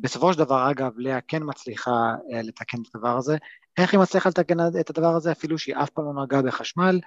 [0.00, 3.36] בסופו של דבר, אגב, לאה כן מצליחה אה, לתקן את הדבר הזה.
[3.78, 7.00] איך היא מצליחה לתקן את הדבר הזה, אפילו שהיא אף פעם לא נגעה בחשמל?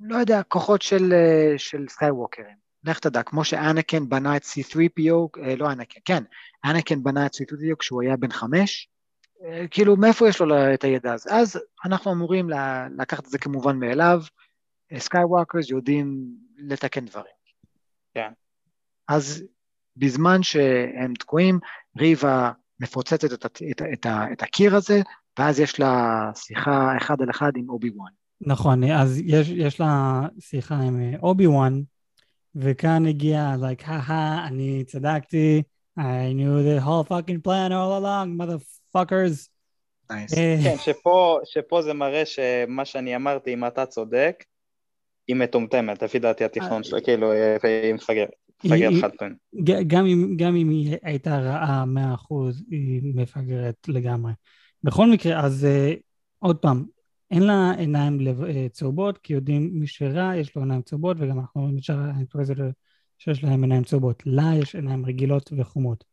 [0.00, 2.64] לא יודע, כוחות של, אה, של סקייווקרים.
[2.84, 6.22] לך תדע, כמו שאנקן בנה את C3PO, אה, לא אנקן, כן,
[6.64, 8.88] אנקן בנה את C3PO כשהוא היה בן חמש,
[9.70, 11.30] כאילו, מאיפה יש לו את הידע הזה?
[11.32, 12.50] אז אנחנו אמורים
[12.98, 14.20] לקחת את זה כמובן מאליו,
[14.98, 16.24] סקייווקרס יודעים
[16.58, 17.34] לתקן דברים.
[18.14, 18.32] כן.
[19.08, 19.44] אז
[19.96, 21.58] בזמן שהם תקועים,
[21.98, 25.00] ריבה מפוצצת את, את, את, את, את הקיר הזה,
[25.38, 28.10] ואז יש לה שיחה אחד על אחד עם אובי וואן.
[28.40, 31.82] נכון, אז יש, יש לה שיחה עם אה, אובי וואן,
[32.54, 35.62] וכאן הגיע, like, הא אני צדקתי,
[35.98, 38.83] I knew the whole fucking plan all along, motherfuckers.
[40.10, 40.38] nice.
[40.38, 44.44] אה, כן, שפה, שפה זה מראה שמה שאני אמרתי, אם אתה צודק,
[45.28, 48.30] היא מטומטמת, לפי דעתי התכנון שלה, כאילו, אה, היא מפגרת,
[49.86, 54.32] גם אם, גם אם היא הייתה רעה 100%, היא מפגרת לגמרי.
[54.82, 55.96] בכל מקרה, אז uh,
[56.38, 56.84] עוד פעם,
[57.30, 58.18] אין לה עיניים
[58.70, 62.70] צהובות, כי יודעים מי שרע יש לו עיניים צהובות, וגם אנחנו רואים את שאר האינטרסטר
[63.18, 64.22] שיש להם עיניים צהובות.
[64.26, 66.04] לה יש עיניים רגילות וחומות.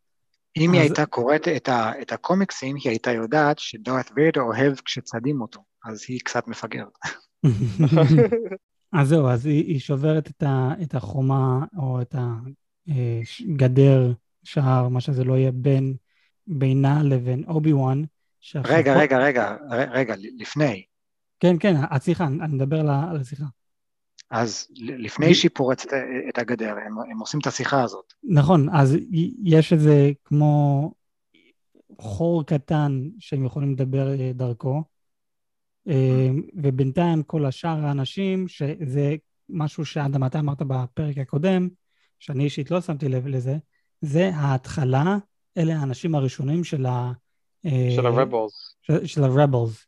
[0.58, 4.76] אם היא אז- הייתה קוראת את, ה, את הקומיקסים, היא הייתה יודעת שדורת ויידר אוהב
[4.86, 6.98] כשצדים אותו, אז היא קצת מפגרת.
[8.94, 12.16] אז זהו, אז היא, היא שוברת את, ה, את החומה, או את
[12.88, 15.96] הגדר, שער, מה שזה לא יהיה, בין,
[16.48, 18.04] בינה לבין אובי וואן.
[18.56, 20.84] רגע, רגע, רגע, רגע, לפני.
[21.40, 23.46] כן, כן, השיחה, אני מדבר על השיחה.
[24.32, 25.90] אז לפני שהיא פורצת
[26.30, 28.14] את הגדר, הם, הם עושים את השיחה הזאת.
[28.24, 28.98] נכון, אז
[29.44, 30.92] יש איזה כמו
[32.00, 34.84] חור קטן שהם יכולים לדבר אה, דרכו,
[35.88, 39.16] אה, ובינתיים כל השאר האנשים, שזה
[39.50, 41.70] משהו שאדם, אתה אמרת בפרק הקודם,
[42.20, 43.58] שאני אישית לא שמתי לב לזה,
[44.02, 45.18] זה ההתחלה,
[45.58, 47.12] אלה האנשים הראשונים של ה...
[47.66, 48.76] אה, של ה Rebels.
[48.82, 49.86] של, של ה-Rebels.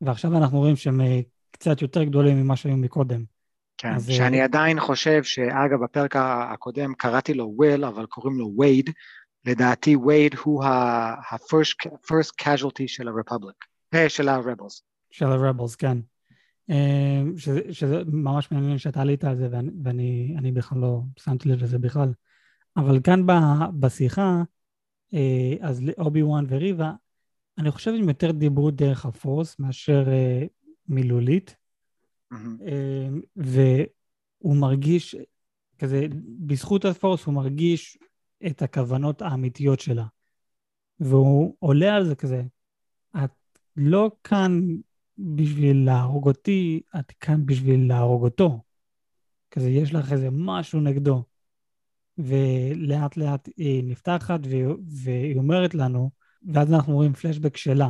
[0.00, 1.00] ועכשיו אנחנו רואים שהם
[1.50, 3.24] קצת יותר גדולים ממה שהיו מקודם.
[3.82, 8.54] כן, אז, שאני אה, עדיין חושב שאגב, בפרק הקודם קראתי לו וויל, אבל קוראים לו
[8.58, 8.90] וייד.
[9.44, 13.56] לדעתי וייד הוא ה-first first casualty של הרפובליק,
[13.94, 14.82] אה, של ה-rebels.
[15.10, 15.98] של ה-Rebels, כן.
[16.70, 21.48] אה, שזה, שזה ממש מעניין שאתה עלית על זה, ואני, ואני אני בכלל לא שמתי
[21.48, 22.12] לב לזה בכלל.
[22.76, 23.32] אבל כאן ב,
[23.80, 24.42] בשיחה,
[25.60, 26.92] אז לאובי וואן וריבה,
[27.58, 30.04] אני חושב שהם יותר דיברו דרך הפורס מאשר
[30.88, 31.61] מילולית.
[32.66, 35.16] אה, והוא מרגיש,
[35.78, 36.06] כזה,
[36.46, 37.98] בזכות הפורס הוא מרגיש
[38.46, 40.04] את הכוונות האמיתיות שלה.
[41.00, 42.42] והוא עולה על זה כזה,
[43.24, 43.30] את
[43.76, 44.60] לא כאן
[45.18, 48.60] בשביל להרוג אותי, את כאן בשביל להרוג אותו.
[49.50, 51.24] כזה, יש לך איזה משהו נגדו.
[52.18, 56.10] ולאט לאט היא נפתחת והיא, והיא אומרת לנו,
[56.52, 57.88] ואז אנחנו רואים פלשבק שלה.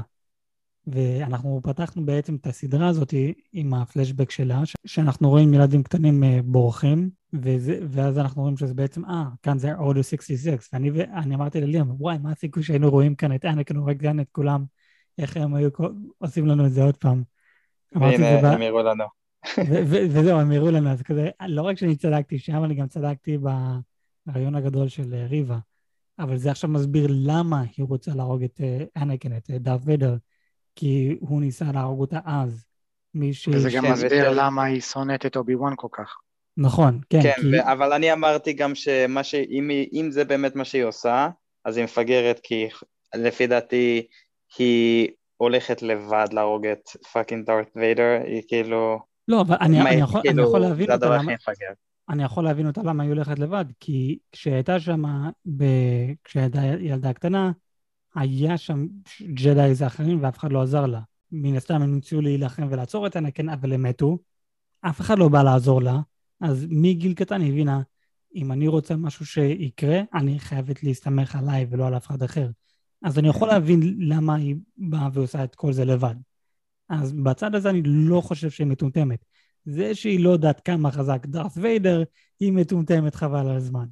[0.87, 3.15] ואנחנו פתחנו בעצם את הסדרה הזאת
[3.53, 8.75] עם הפלשבק שלה, ש- שאנחנו רואים ילדים קטנים אה, בורחים, וזה, ואז אנחנו רואים שזה
[8.75, 13.15] בעצם, אה, כאן זה אורדו 66, ואני, ואני אמרתי לליאם, וואי, מה הסיכוי שהיינו רואים
[13.15, 14.65] כאן את אנקן הורג כאן את כולם,
[15.19, 15.69] איך הם היו
[16.19, 17.23] עושים לנו את זה עוד פעם.
[17.93, 19.05] והנה, הם הראו לנו.
[19.87, 23.39] וזהו, הם הראו לנו, אז כזה, לא רק שאני צדקתי שם, אני גם צדקתי
[24.27, 25.59] ברעיון הגדול של אה, ריבה.
[26.19, 30.17] אבל זה עכשיו מסביר למה היא רוצה להרוג את אה, אנקן, את דארט ויידר,
[30.75, 32.67] כי הוא ניסה להרוג אותה אז.
[33.53, 36.17] וזה גם כן, מסביר למה היא שונאת את אובי וואן כל כך.
[36.57, 37.57] נכון, כן, כן, כי...
[37.57, 39.35] ו- אבל אני אמרתי גם שמה ש...
[39.35, 41.29] אם היא- אם זה באמת מה שהיא עושה,
[41.65, 42.69] אז היא מפגרת, כי
[43.15, 44.07] לפי דעתי
[44.59, 48.99] היא הולכת לבד להרוג את fucking דארת ויידר, היא כאילו...
[49.29, 51.33] לא, אבל אני, מה, אני, יכול, אני כאילו, יכול להבין זה אותה הדבר למה...
[51.33, 51.73] הכי מפגר.
[52.09, 55.03] אני יכול להבין אותה למה היא הולכת לבד, כי כשהייתה שם,
[55.57, 55.65] ב...
[56.25, 57.53] כשהייתה ילדה קטנה,
[58.15, 58.87] היה שם
[59.23, 61.01] Jedis אחרים ואף אחד לא עזר לה.
[61.33, 64.19] מן הסתם הם ניסו להילחם ולעצור את אנקן, אבל הם מתו.
[64.81, 66.01] אף אחד לא בא לעזור לה,
[66.41, 67.81] אז מגיל קטן היא הבינה,
[68.35, 72.51] אם אני רוצה משהו שיקרה, אני חייבת להסתמך עליי ולא על אף אחד אחר.
[73.03, 76.15] אז אני יכול להבין למה היא באה ועושה את כל זה לבד.
[76.89, 79.25] אז בצד הזה אני לא חושב שהיא מטומטמת.
[79.65, 82.03] זה שהיא לא יודעת כמה חזק דארת ויידר,
[82.41, 83.87] היא מטומטמת חבל על הזמן.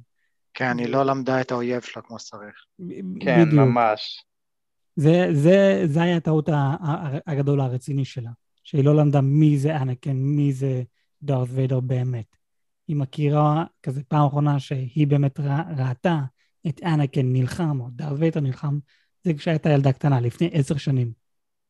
[0.53, 2.55] כן, היא לא למדה את האויב שלה כמו שצריך.
[3.19, 3.53] כן, בדיוק.
[3.53, 4.25] ממש.
[4.95, 6.49] זה, זה, זה היה הטעות
[7.27, 8.31] הגדול הרציני שלה,
[8.63, 10.83] שהיא לא למדה מי זה אנקן, מי זה
[11.23, 12.35] דארת ויידר באמת.
[12.87, 16.19] היא מכירה כזה פעם אחרונה שהיא באמת רא, ראתה
[16.67, 18.79] את אנקן נלחם, או דארת ויידר נלחם,
[19.23, 21.11] זה כשהייתה ילדה קטנה, לפני עשר שנים.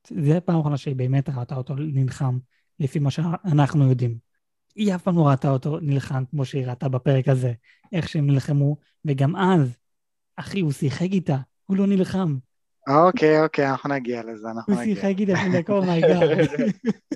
[0.08, 2.38] זה הפעם האחרונה שהיא באמת ראתה אותו נלחם,
[2.80, 4.31] לפי מה שאנחנו יודעים.
[4.76, 7.54] היא אף פעם לא ראתה אותו נלחם כמו שהיא ראתה בפרק הזה,
[7.94, 9.78] איך שהם נלחמו, וגם אז,
[10.36, 12.38] אחי, הוא שיחק איתה, הוא לא נלחם.
[12.88, 14.96] אוקיי, אוקיי, אנחנו נגיע לזה, אנחנו הוא נגיע.
[14.96, 15.84] שיחק איתה, אני like, oh.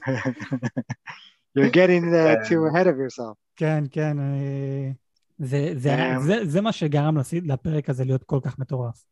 [1.58, 3.36] You're getting uh, too ahead of yourself.
[3.56, 4.20] כן, כן.
[4.20, 4.92] אה,
[5.38, 6.22] זה, זה, אמ.
[6.44, 9.04] זה, מה שגרם לפרק הזה להיות כל כך מטורף.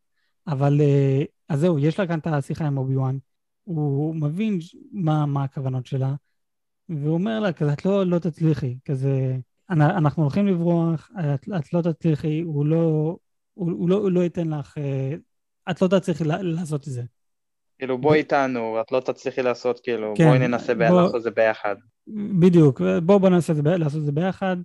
[0.47, 3.17] אבל, אה, אז זהו, יש לה כאן את השיחה עם אובי וואן,
[3.63, 4.59] הוא מבין
[4.91, 6.13] מה הכוונות שלה,
[6.89, 9.37] והוא אומר לה, כזה, את לא, לא תצליחי, כזה,
[9.71, 13.15] "אנ- אנחנו הולכים לברוח, את, את לא תצליחי, הוא לא,
[13.53, 15.13] הוא, הוא, לא, הוא לא ייתן לך, אה,
[15.71, 17.03] את לא תצליחי לעשות את זה.
[17.79, 21.31] כאילו בואי איתנו, את לא תצליחי לעשות, כאילו, כן, בואי ננסה בוא- לעשות את זה
[21.31, 21.75] ביחד.
[22.39, 23.33] בדיוק, בואו בוא ב-
[23.67, 24.57] לעשות את זה ביחד,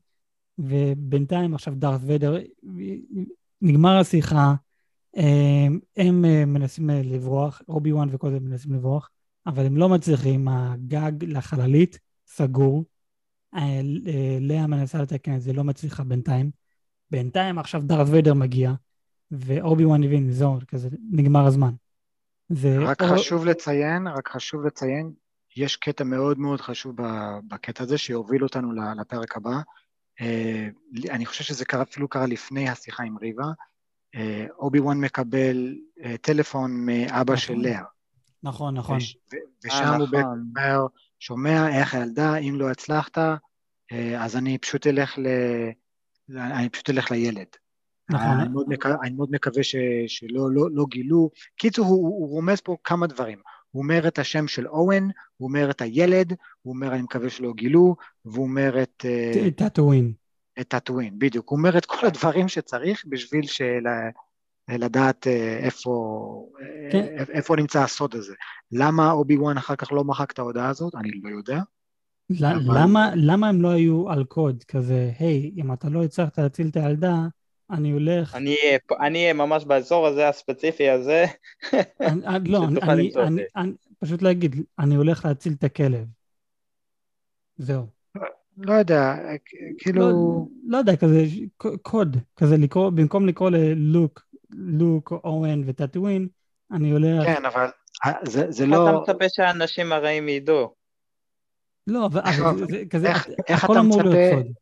[0.58, 2.36] ובינתיים עכשיו דארת ויידר,
[3.62, 4.54] נגמר השיחה,
[5.14, 9.10] הם, הם אה, מנסים אה, לברוח, אובי וואן וכל זה מנסים לברוח,
[9.46, 11.98] אבל הם לא מצליחים, הגג לחללית
[12.28, 12.84] סגור,
[13.54, 16.50] אה, אה, לאה מנסה לתקן את זה, לא מצליחה בינתיים.
[17.10, 18.72] בינתיים עכשיו דארת ויידר מגיע,
[19.30, 21.72] ואובי וואן הבין, זהו, כזה, נגמר הזמן.
[22.48, 25.12] זה רק או- חשוב לציין, רק חשוב לציין,
[25.56, 29.60] יש קטע מאוד מאוד חשוב ב- בקטע הזה שיוביל אותנו לפרק הבא.
[30.20, 30.68] אה,
[31.10, 33.46] אני חושב שזה קרה, אפילו קרה לפני השיחה עם ריבה.
[34.58, 35.74] אובי וואן מקבל
[36.20, 37.64] טלפון מאבא של נכון.
[37.64, 37.82] לאה.
[38.42, 38.98] נכון, נכון.
[39.64, 40.44] ושם הוא בעצם נכון.
[40.56, 40.86] אומר,
[41.18, 43.18] שומע איך הילדה, אם לא הצלחת,
[43.92, 45.26] אה, אז אני פשוט אלך ל...
[46.36, 47.46] אני פשוט אלך לילד.
[48.10, 48.40] נכון.
[48.40, 49.76] אני מאוד, מקווה, אני מאוד מקווה ש,
[50.06, 51.30] שלא לא, לא גילו.
[51.56, 53.38] קיצור, הוא, הוא רומז פה כמה דברים.
[53.70, 57.52] הוא אומר את השם של אוהן, הוא אומר את הילד, הוא אומר אני מקווה שלא
[57.52, 60.12] גילו, והוא אומר את, אה, ט- טאטואין.
[60.60, 61.48] את טאטואין, בדיוק.
[61.48, 63.86] הוא אומר את כל הדברים שצריך בשביל של...
[64.68, 65.92] לדעת אה, איפה,
[66.92, 67.04] כן.
[67.18, 68.34] אה, איפה נמצא הסוד הזה.
[68.72, 70.94] למה אובי וואן אחר כך לא מחק את ההודעה הזאת?
[70.94, 71.60] אני לא יודע.
[72.40, 76.68] אבל- למה, למה הם לא היו על קוד כזה, היי, אם אתה לא הצלחת להציל
[76.68, 77.16] את הילדה,
[77.70, 78.34] אני הולך...
[78.34, 81.24] אני אהיה פה- אני אהיה ממש באזור הזה, הספציפי הזה.
[82.00, 83.42] אני, אני, לא, אני, אני, אני.
[83.56, 86.06] אני, פשוט להגיד, אני הולך להציל את הכלב.
[87.56, 87.86] זהו.
[88.58, 89.36] לא יודע, אה,
[89.78, 90.00] כאילו...
[90.00, 91.24] לא, לא יודע, כזה
[91.82, 96.28] קוד, כזה לקרוא, במקום לקרוא ללוק, לוק, אורן וטאטווין,
[96.72, 97.24] אני הולך...
[97.24, 97.68] כן, אבל
[98.06, 99.00] אה, זה, זה אתה לא...
[99.02, 100.74] מצפה שהאנשים הרעים ידעו.
[101.86, 102.20] לא, אבל
[102.56, 104.52] זה, זה כזה, איך- איך הכל אתה אמור להיות מצפה- סוד.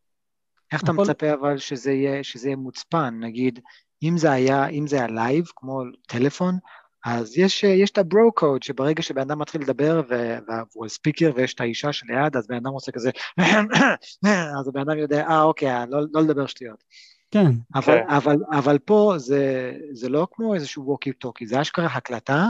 [0.72, 3.14] איך אתה מצפה אבל שזה יהיה, שזה יהיה מוצפן?
[3.20, 3.60] נגיד,
[4.02, 6.58] אם זה היה, אם זה היה live, כמו טלפון,
[7.04, 11.30] אז יש, יש את ה bro code, שברגע שבן אדם מתחיל לדבר והוא על speaker
[11.34, 13.10] ויש את האישה שליד, אז בן אדם עושה כזה,
[14.60, 16.84] אז הבן אדם יודע, אה, אוקיי, לא, לא לדבר שטויות.
[17.30, 18.10] כן, אבל, כן.
[18.14, 22.46] אבל, אבל פה זה, זה לא כמו איזשהו ווקי טוקי, זה אשכרה הקלטה,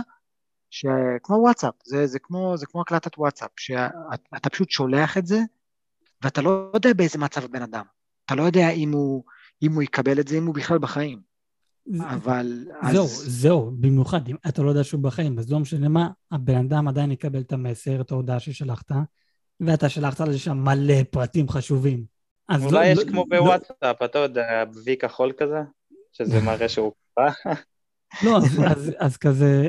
[0.70, 5.40] שכמו וואטסאפ, זה, זה, כמו, זה כמו הקלטת וואטסאפ, שאתה פשוט שולח את זה,
[6.22, 7.84] ואתה לא יודע באיזה מצב הבן אדם.
[8.26, 9.24] אתה לא יודע אם הוא,
[9.62, 11.20] אם הוא יקבל את זה, אם הוא בכלל בחיים.
[11.86, 12.64] זה- אבל...
[12.92, 16.56] זהו, אז, זהו, במיוחד, אם אתה לא יודע שהוא בחיים, אז לא משנה מה, הבן
[16.56, 18.90] אדם עדיין יקבל את המסר, את ההודעה ששלחת,
[19.60, 22.15] ואתה שלחת לשם מלא פרטים חשובים.
[22.48, 25.58] אז לא- אולי יש לא- כמו לא- בוואטסאפ, אתה יודע, וי כחול כזה,
[26.12, 27.30] שזה מראה שהוא קרא.
[28.24, 29.68] לא, אז- אז- אז כזה...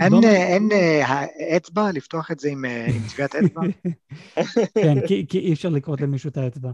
[0.00, 1.24] אין, לא- אין אה,
[1.56, 3.60] אצבע לפתוח את זה עם, אה, עם טביעת אצבע?
[4.82, 6.70] כן, כי כי אי אפשר לקרות למישהו את האצבע.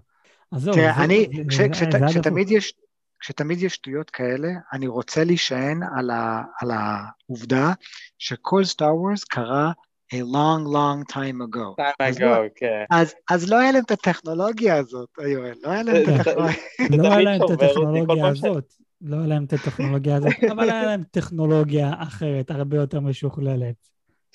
[0.53, 2.51] אז זהו, תראה, אני, זה- כש, זה- כשתמיד.
[2.51, 2.75] יש...
[3.21, 7.73] כשתמיד יש שטויות כאלה, אני רוצה להישען על, ה, על העובדה
[8.19, 9.73] שכל סטאר וורס קרה
[10.13, 11.75] a long long time ago.
[11.79, 12.85] time ago, לא- כן.
[12.91, 16.57] אז, אז לא היה להם את הטכנולוגיה הזאת, יואל, לא היה להם את זה- הטכנולוגיה.
[16.91, 18.73] זה לא היה להם את הטכנולוגיה הזאת.
[19.01, 23.75] לא היה להם את הטכנולוגיה הזאת, אבל היה להם טכנולוגיה אחרת, הרבה יותר משוכללת.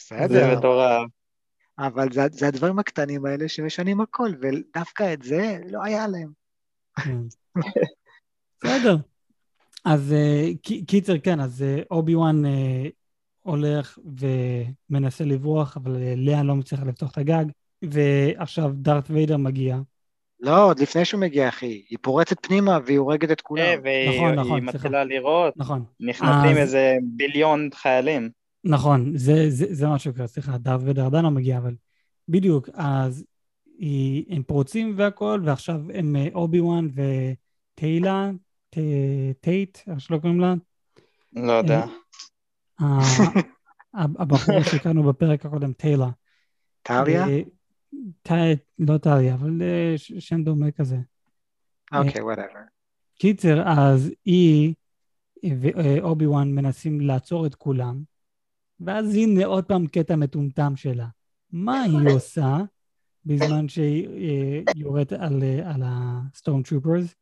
[0.10, 1.10] זה בסדר, מטורף.
[1.80, 6.32] אבל זה, זה הדברים הקטנים האלה שמשנים הכל, ודווקא את זה לא היה להם.
[7.04, 7.18] כן.
[8.64, 8.96] בסדר.
[9.86, 10.50] אז אה,
[10.88, 12.88] קיצר, כן, אז אה, אובי וואן אה,
[13.48, 13.98] הולך
[14.90, 17.46] ומנסה לברוח, אבל אה, לאה לא מצליחה לפתוח את הגג,
[17.82, 19.78] ועכשיו דארת ויידר מגיע.
[20.40, 21.84] לא, עוד לפני שהוא מגיע, אחי.
[21.90, 23.64] היא פורצת פנימה והיא הורגת את כולם.
[23.64, 24.64] כן, והיא נכון, נכון, היא.
[24.64, 28.30] מתחילה לראות, נכון, נכנסים אז- איזה ביליון חיילים.
[28.64, 31.76] נכון, זה, זה, זה מה שקורה, סליחה, דארת ויידר עדיין לא מגיע, אבל
[32.28, 33.26] בדיוק, אז
[33.78, 38.30] היא, הם פורצים והכל, ועכשיו הם אה, אובי וואן וטיילה,
[38.70, 38.78] ט-
[39.42, 40.54] טייט, איך שלא קוראים לה,
[41.34, 41.86] לא יודע.
[43.94, 46.10] הבחור שהכרנו בפרק הקודם, טיילה.
[46.82, 47.26] טליה?
[48.32, 50.98] אה, לא טליה, אבל אה, שם דומה כזה.
[51.94, 52.78] אוקיי, whatever.
[53.20, 54.74] קיצר, אז היא
[55.44, 58.04] ואובי וואן מנסים לעצור את כולם,
[58.80, 61.08] ואז הנה עוד פעם קטע מטומטם שלה.
[61.52, 62.58] מה היא עושה
[63.26, 67.16] בזמן שהיא אה, יורדת על, אה, על ה stormtroopers?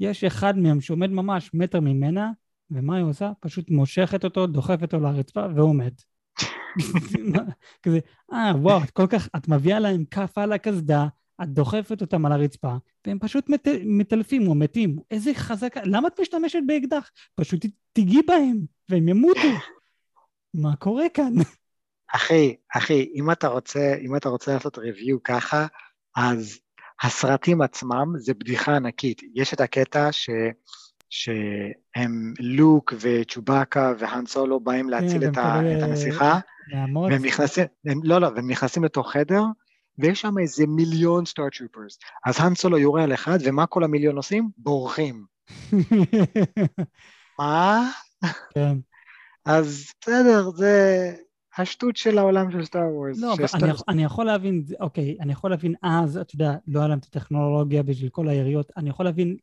[0.00, 2.30] יש אחד מהם שעומד ממש מטר ממנה,
[2.70, 3.32] ומה היא עושה?
[3.40, 6.02] פשוט מושכת אותו, דוחפת אותו לרצפה, והוא מת.
[7.82, 7.98] כזה,
[8.32, 11.06] אה, וואו, את כל כך, את מביאה להם כף על הקסדה,
[11.42, 12.74] את דוחפת אותם על הרצפה,
[13.06, 14.98] והם פשוט מת, מטלפים או מתים.
[15.10, 17.10] איזה חזקה, למה את משתמשת באקדח?
[17.34, 19.48] פשוט תיגעי בהם, והם ימותו.
[20.54, 21.32] מה קורה כאן?
[22.14, 25.66] אחי, אחי, אם אתה רוצה, אם אתה רוצה לעשות ריוויו ככה,
[26.16, 26.58] אז
[27.02, 29.22] הסרטים עצמם זה בדיחה ענקית.
[29.34, 30.30] יש את הקטע ש...
[31.10, 36.38] שהם לוק וצ'ובאקה והאן סולו באים להציל כן, את, והם ה, את הנסיכה,
[36.74, 37.10] מהמות.
[37.12, 39.42] והם נכנסים, הם, לא, לא, והם נכנסים לתוך חדר,
[39.98, 41.98] ויש שם איזה מיליון סטאר טרופרס.
[42.26, 44.50] אז האן סולו יורה על אחד, ומה כל המיליון עושים?
[44.58, 45.24] בורחים.
[47.38, 47.90] מה?
[48.54, 48.76] כן.
[49.44, 51.14] אז בסדר, זה
[51.58, 53.20] השטות של העולם של סטאר וורס.
[53.20, 56.88] לא, אבל אני, אני יכול להבין, אוקיי, אני יכול להבין אז, אתה יודע, לא היה
[56.88, 59.36] להם את הטכנולוגיה בשביל כל היריות, אני יכול להבין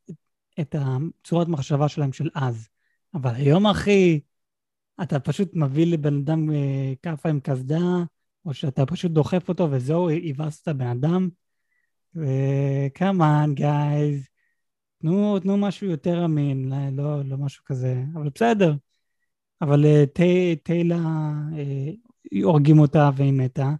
[0.60, 2.68] את- הצורת מחשבה שלהם של אז.
[3.14, 4.20] אבל היום, אחי,
[5.02, 6.50] אתה פשוט מביא לבן אדם
[7.02, 8.04] כאפה עם קסדה,
[8.46, 11.30] או שאתה פשוט דוחף אותו וזהו, הבסת את הבן אדם.
[12.16, 14.28] וכמובן, גייז,
[15.02, 18.76] תנו, תנו משהו יותר אמין, לא, לא, לא משהו כזה, אבל בסדר.
[19.62, 20.04] אבל אה,
[20.64, 20.96] טיילה,
[21.58, 21.92] אה,
[22.44, 23.72] הורגים אותה והיא מתה.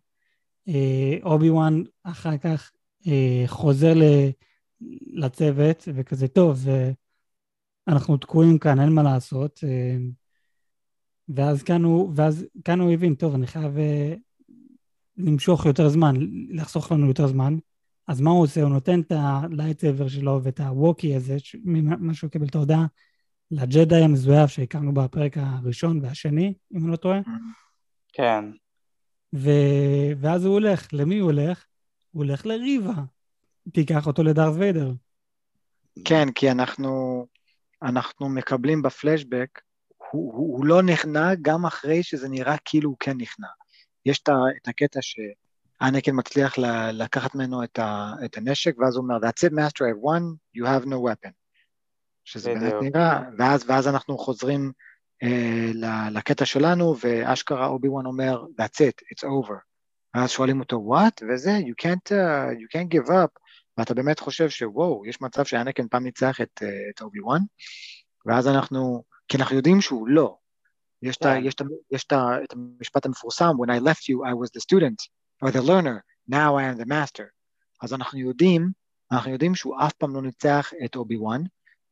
[0.68, 2.72] אה, אובי וואן אחר כך
[3.08, 4.30] אה, חוזר ל-
[5.14, 6.66] לצוות, וכזה, טוב,
[7.88, 9.60] אנחנו תקועים כאן, אין מה לעשות.
[9.64, 9.98] אה,
[11.30, 14.14] ואז כאן הוא, ואז כאן הוא הבין, טוב, אני חייב אה,
[15.18, 16.16] למשוך יותר זמן,
[16.50, 17.58] לחסוך לנו יותר זמן.
[18.08, 18.62] אז מה הוא עושה?
[18.62, 22.86] הוא נותן את ה lightsaber שלו ואת הווקי הזה, ממה שהוא קיבל את ההודעה,
[23.52, 27.20] לג'די המזויף שהכרנו בפרק הראשון והשני, אם אני לא טועה.
[28.14, 28.46] כן.
[29.36, 29.50] ו...
[30.18, 31.66] ואז הוא הולך, למי הוא הולך?
[32.12, 32.94] הוא הולך לריבה.
[33.72, 34.92] תיקח אותו לדארט ויידר.
[36.06, 37.26] כן, כי אנחנו,
[37.82, 39.62] אנחנו מקבלים בפלשבק,
[40.12, 43.48] הוא, הוא, הוא לא נכנע גם אחרי שזה נראה כאילו הוא כן נכנע.
[44.06, 44.30] יש את,
[44.62, 49.50] את הקטע שאנקן מצליח ל, לקחת ממנו את, ה, את הנשק, ואז הוא אומר, That's
[49.50, 51.32] it, Master, I have won, you have no weapon.
[52.26, 52.74] שזה באמת.
[52.82, 54.72] נראה, ואז, ואז אנחנו חוזרים
[55.24, 59.56] אה, לקטע שלנו, ואשכרה אובי וואן אומר, That's it, it's over.
[60.16, 61.26] ואז שואלים אותו, what?
[61.30, 63.43] וזה, you can't, uh, you can't give up.
[63.78, 67.42] ואתה באמת חושב שוואו, יש מצב שאנקן פעם ניצח את, אה, את אובי וואן,
[68.26, 70.36] ואז אנחנו, כי אנחנו יודעים שהוא לא.
[71.02, 71.46] יש, את, ה- כן.
[71.46, 72.04] יש, את, ה- יש
[72.44, 74.98] את, המשפט המפורסם, When I left you, I was the student,
[75.46, 77.26] or the learner, now I am the master.
[77.82, 78.70] אז אנחנו יודעים,
[79.12, 81.42] אנחנו יודעים שהוא אף פעם לא ניצח את אובי וואן,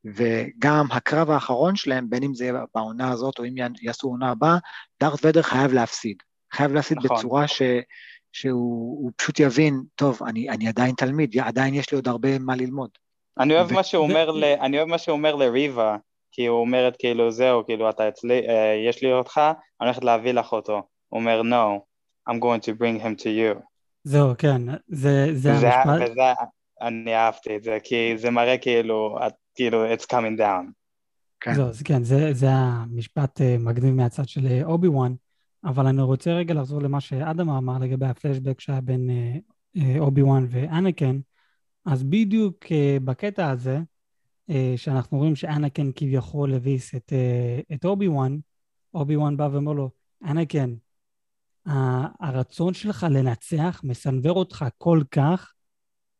[0.04, 4.58] וגם הקרב האחרון שלהם, בין אם זה יהיה בעונה הזאת או אם יעשו עונה הבאה,
[5.00, 6.16] דארת ודר חייב להפסיד.
[6.52, 7.18] חייב להפסיד נכון.
[7.18, 7.62] בצורה ש,
[8.32, 12.56] שהוא הוא פשוט יבין, טוב, אני, אני עדיין תלמיד, עדיין יש לי עוד הרבה מה
[12.56, 12.90] ללמוד.
[13.38, 15.96] אני אוהב ו- מה שהוא ו- אומר, ל- אני אוהב מה שהוא אומר לריבה,
[16.32, 19.40] כי הוא אומרת כאילו זהו, כאילו אתה אצלי, אה, יש לי אותך,
[19.80, 20.82] אני הולכת להביא לך אותו.
[21.08, 21.80] הוא אומר no,
[22.30, 23.60] I'm going to bring him to you.
[24.04, 26.10] זהו, כן, זה, זה זה- המשפט.
[26.10, 26.22] וזה,
[26.82, 30.70] אני אהבתי את זה, כי זה מראה כאילו, את- כאילו, it's coming down.
[31.40, 31.54] כן.
[31.54, 35.14] זהו, זה, כן, זה, זה המשפט אה, מגניב מהצד של אה, אובי וואן,
[35.64, 39.36] אבל אני רוצה רגע לחזור למה שאדם אמר לגבי הפלשבק שהיה בין אה,
[39.76, 41.20] אה, אובי וואן ואנקן.
[41.84, 43.78] אז בדיוק אה, בקטע הזה,
[44.76, 47.12] שאנחנו רואים שאנקן כביכול הביס את,
[47.74, 48.38] את אובי וואן,
[48.94, 49.90] אובי וואן בא ואומר לו,
[50.24, 50.74] אנקן,
[52.20, 55.52] הרצון שלך לנצח מסנוור אותך כל כך,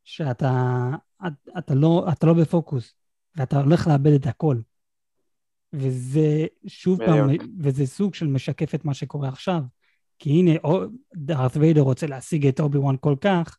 [0.05, 0.91] שאתה
[1.27, 2.95] את, אתה לא, אתה לא בפוקוס,
[3.37, 4.57] ואתה הולך לאבד את הכל.
[5.73, 7.31] וזה שוב פעם.
[7.59, 9.63] וזה סוג של משקף את מה שקורה עכשיו.
[10.19, 10.53] כי הנה,
[11.15, 13.59] דארת ויידר רוצה להשיג את אובי וואן כל כך,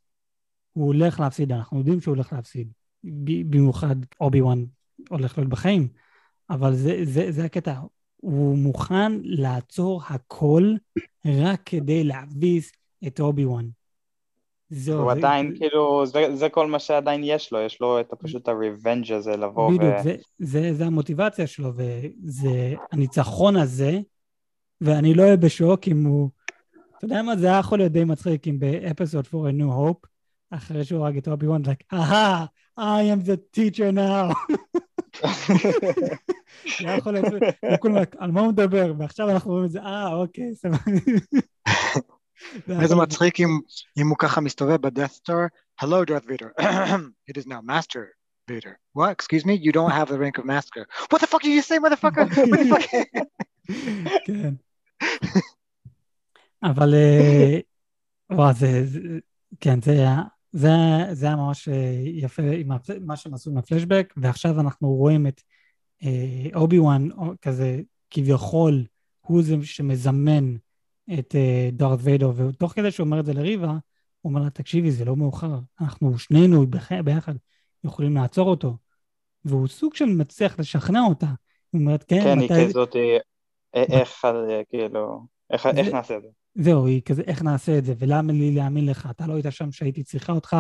[0.74, 2.72] הוא הולך להפסיד, אנחנו יודעים שהוא הולך להפסיד.
[3.50, 4.66] במיוחד אובי וואן
[5.10, 5.88] הולך להיות בחיים.
[6.50, 7.80] אבל זה, זה, זה הקטע,
[8.16, 10.74] הוא מוכן לעצור הכל
[11.26, 12.72] רק כדי להביס
[13.08, 13.70] את אובי וואן.
[14.76, 15.02] זהו.
[15.02, 19.14] הוא עדיין, כאילו, זה- זה כל מה שעדיין יש לו, יש לו את פשוט ה-revenge
[19.14, 19.78] הזה לבוא ו...
[19.78, 22.50] בדיוק, זה, זה, זה המוטיבציה שלו, וזה
[22.92, 24.00] הניצחון הזה,
[24.82, 26.30] ואני לא אהיה בשוק אם הוא...
[26.98, 30.08] אתה יודע מה, זה היה יכול להיות די מצחיק אם באפיסוד for a new hope,
[30.52, 32.46] אחרי שהוא הרג את אובי וואן, like, אהה,
[32.80, 34.34] I am the teacher now.
[36.80, 37.26] זה היה יכול להיות,
[37.74, 38.94] וכולם, על מה הוא מדבר?
[38.98, 40.78] ועכשיו אנחנו רואים את זה, אה, אוקיי, סבבה.
[42.82, 45.50] איזה מצחיק אם, הוא ככה מסתובב ב-Death Star,
[45.82, 46.52] Hello, Darth Vader,
[47.30, 48.04] it is now Master,
[48.48, 48.80] Vader.
[48.94, 49.12] What?
[49.12, 49.54] Excuse me?
[49.56, 50.86] You don't have the rank of master.
[51.10, 52.26] What the fuck did you say, motherfucker?
[52.52, 52.86] What the fuck?
[54.26, 54.54] כן.
[56.70, 57.60] אבל, אה,
[58.32, 58.84] וואו, זה,
[59.60, 60.22] כן, זה היה,
[60.52, 60.70] זה,
[61.12, 62.72] זה היה ממש אה, יפה עם
[63.02, 65.42] מה שהם עשו עם הפלשבק, ועכשיו אנחנו רואים את
[66.04, 67.10] אה, אובי וואן
[67.42, 68.86] כזה, כביכול,
[69.22, 70.56] הוא זה שמזמן
[71.20, 74.92] את אה, דארת ויידר, ותוך כדי שהוא אומר את זה לריבה, הוא אומר לה, תקשיבי,
[74.92, 77.34] זה לא מאוחר, אנחנו שנינו ביח- ביחד
[77.84, 78.78] יכולים לעצור אותו.
[79.46, 81.28] והוא סוג של מצליח לשכנע אותה.
[81.74, 82.68] היא אומרת, כן, כן, היא מתי...
[82.70, 83.18] כזאת, אה,
[83.76, 86.28] איך, אה, כאילו, איך איך זה- נעשה את זה?
[86.56, 89.08] זהו, היא כזה, איך נעשה את זה, ולמה לי להאמין לך?
[89.12, 90.56] אתה לא היית שם כשהייתי צריכה אותך,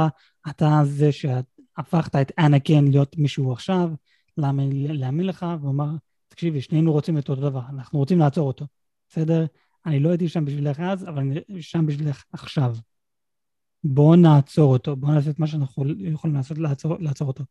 [0.50, 3.90] אתה זה שהפכת את אנקן להיות מישהו עכשיו,
[4.38, 5.46] למה לי להאמין לך?
[5.62, 5.90] והוא אמר,
[6.28, 8.66] תקשיבי, שנינו רוצים את אותו דבר, אנחנו רוצים לעצור אותו,
[9.10, 9.46] בסדר?
[9.86, 12.76] אני לא הייתי שם בשבילך אז, אבל אני שם בשבילך עכשיו.
[13.84, 17.44] בואו נעצור אותו, בואו נעשה את מה שאנחנו יכולים לעשות, לעצור, לעצור אותו.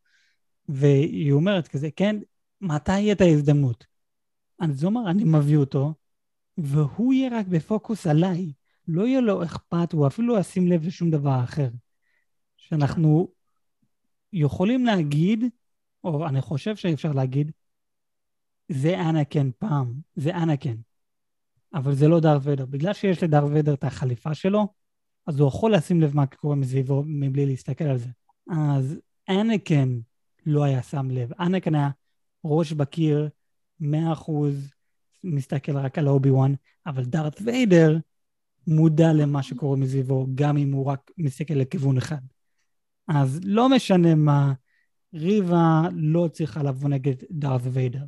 [0.68, 2.16] והיא אומרת כזה, כן,
[2.60, 3.86] מתי יהיה את ההזדמנות?
[4.58, 5.94] אז הוא אמר, אני מביא אותו,
[6.58, 8.52] והוא יהיה רק בפוקוס עליי.
[8.88, 11.68] לא יהיה לו אכפת, הוא אפילו לא ישים לב לשום דבר אחר.
[12.56, 13.28] שאנחנו
[14.32, 15.44] יכולים להגיד,
[16.04, 17.50] או אני חושב שאפשר להגיד,
[18.68, 20.76] זה אנקן פעם, זה אנקן.
[21.74, 22.66] אבל זה לא דארת ויידר.
[22.66, 24.68] בגלל שיש לדארת ויידר את החליפה שלו,
[25.26, 28.08] אז הוא יכול לשים לב מה קורה מסביבו מבלי להסתכל על זה.
[28.50, 28.98] אז
[29.28, 29.98] אנקן
[30.46, 31.30] לא היה שם לב.
[31.40, 31.90] אנקן היה
[32.44, 33.28] ראש בקיר,
[33.80, 34.70] מאה אחוז,
[35.24, 36.54] מסתכל רק על אובי וואן,
[36.86, 37.98] אבל דארת ויידר
[38.66, 42.20] מודע למה שקורה מסביבו, גם אם הוא רק מסתכל לכיוון אחד.
[43.08, 44.52] אז לא משנה מה,
[45.14, 48.04] ריבה לא צריכה לבוא נגד דארת ויידר.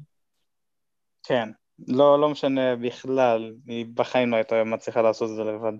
[1.22, 1.48] כן,
[1.88, 5.72] לא, לא משנה בכלל, היא בחיים לא הייתה מצליחה לעשות את זה לבד.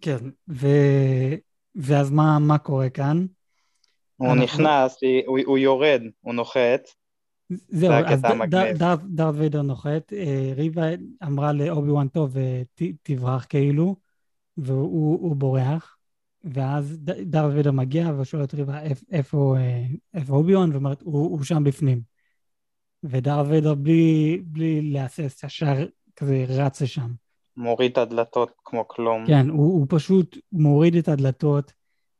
[0.00, 0.16] כן,
[0.48, 0.66] ו...
[1.74, 3.26] ואז מה, מה קורה כאן?
[4.16, 6.80] הוא אנחנו- נכנס, הוא הוא יורד, הוא נוחת,
[7.50, 8.76] זהו, זה אז הקטע ד- המגניב.
[8.76, 10.82] ד- דארת- דארת ויידר נוחת, אה, ריבה
[11.24, 12.62] אמרה לאובי וואן טוב, אה,
[13.02, 13.96] תברח כאילו,
[14.56, 15.96] והוא הוא בורח,
[16.44, 19.54] ואז ד- דארת ויידר מגיע ושואל את ריבה "איפ- איפה
[20.14, 22.11] אה, אובי וואן, ואומרת, הוא שם בפנים.
[23.04, 25.86] ודארת ויידר בלי בלי להסס, ישר
[26.16, 27.10] כזה רץ לשם.
[27.56, 29.26] מוריד את הדלתות כמו כלום.
[29.26, 31.72] כן, הוא, הוא פשוט מוריד את הדלתות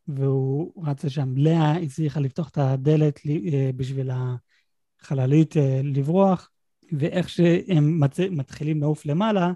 [0.09, 1.37] והוא רץ לשם.
[1.37, 4.11] לאה הצליחה לפתוח את הדלת ל- אה, בשביל
[5.01, 6.51] החללית אה, לברוח,
[6.93, 8.20] ואיך שהם מצ...
[8.20, 9.53] מתחילים לעוף למעלה,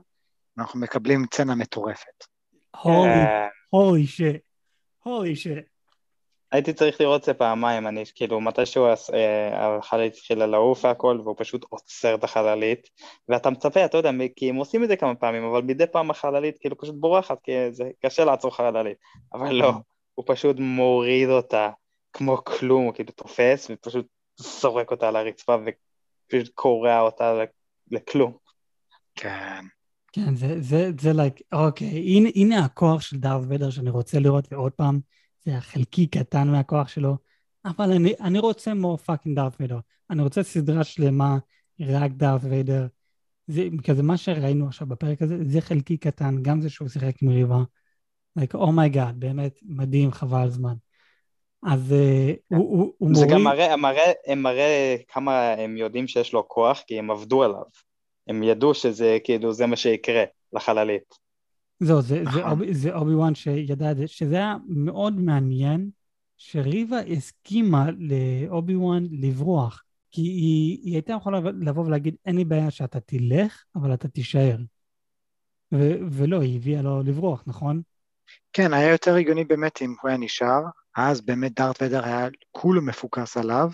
[0.59, 2.24] אנחנו מקבלים סצנה מטורפת.
[2.83, 4.37] הולי, אה, הולי שיט,
[5.03, 5.64] הולי שיט.
[6.57, 11.35] הייתי צריך לראות את זה פעמיים, אני כאילו מתישהו אה, החללית התחילה לעוף והכל, והוא
[11.39, 12.89] פשוט עוצר את החללית,
[13.29, 16.59] ואתה מצפה, אתה יודע, כי הם עושים את זה כמה פעמים, אבל מדי פעם החללית
[16.59, 18.97] כאילו פשוט בורחת, כי זה קשה לעצור חללית,
[19.35, 19.73] אבל לא,
[20.15, 21.71] הוא פשוט מוריד אותה
[22.13, 27.45] כמו כלום, הוא כאילו תופס ופשוט זורק אותה על הרצפה ופשוט קורע אותה ל-
[27.91, 28.33] לכלום.
[29.15, 29.65] כן.
[30.13, 34.53] כן, זה, זה, זה לייק, אוקיי, הנה, הנה הכוח של דארת ויידר שאני רוצה לראות,
[34.53, 35.01] ועוד פעם,
[35.47, 37.16] זה החלקי קטן מהכוח שלו,
[37.64, 39.78] אבל אני, אני רוצה more fucking דארת ויידר.
[40.11, 41.38] אני רוצה סדרה שלמה,
[41.80, 42.86] רק דארת ויידר.
[43.47, 47.28] זה כזה מה שראינו עכשיו בפרק הזה, זה חלקי קטן, גם זה שהוא שיחק עם
[47.28, 47.62] ריבה.
[48.38, 50.74] like, oh my god, באמת מדהים, חבל על זמן.
[51.66, 53.30] אז אה, הוא, הוא, הוא זה מוריד...
[53.30, 57.62] גם מראה, מראה, הם מראה כמה הם יודעים שיש לו כוח, כי הם עבדו עליו.
[58.26, 61.26] הם ידעו שזה כאילו זה מה שיקרה לחללית.
[61.81, 62.43] זהו, זה, זה, נכון.
[62.43, 65.91] אובי, זה אובי וואן שידע את זה, שזה היה מאוד מעניין
[66.37, 72.70] שריבה הסכימה לאובי וואן לברוח, כי היא, היא הייתה יכולה לבוא ולהגיד, אין לי בעיה
[72.70, 74.57] שאתה תלך, אבל אתה תישאר.
[75.74, 77.83] ו, ולא, היא הביאה לו לברוח, נכון?
[78.53, 80.62] כן, היה יותר הגיוני באמת אם הוא היה נשאר,
[80.97, 83.70] אז באמת דארט ויידר היה כולו מפוקס עליו,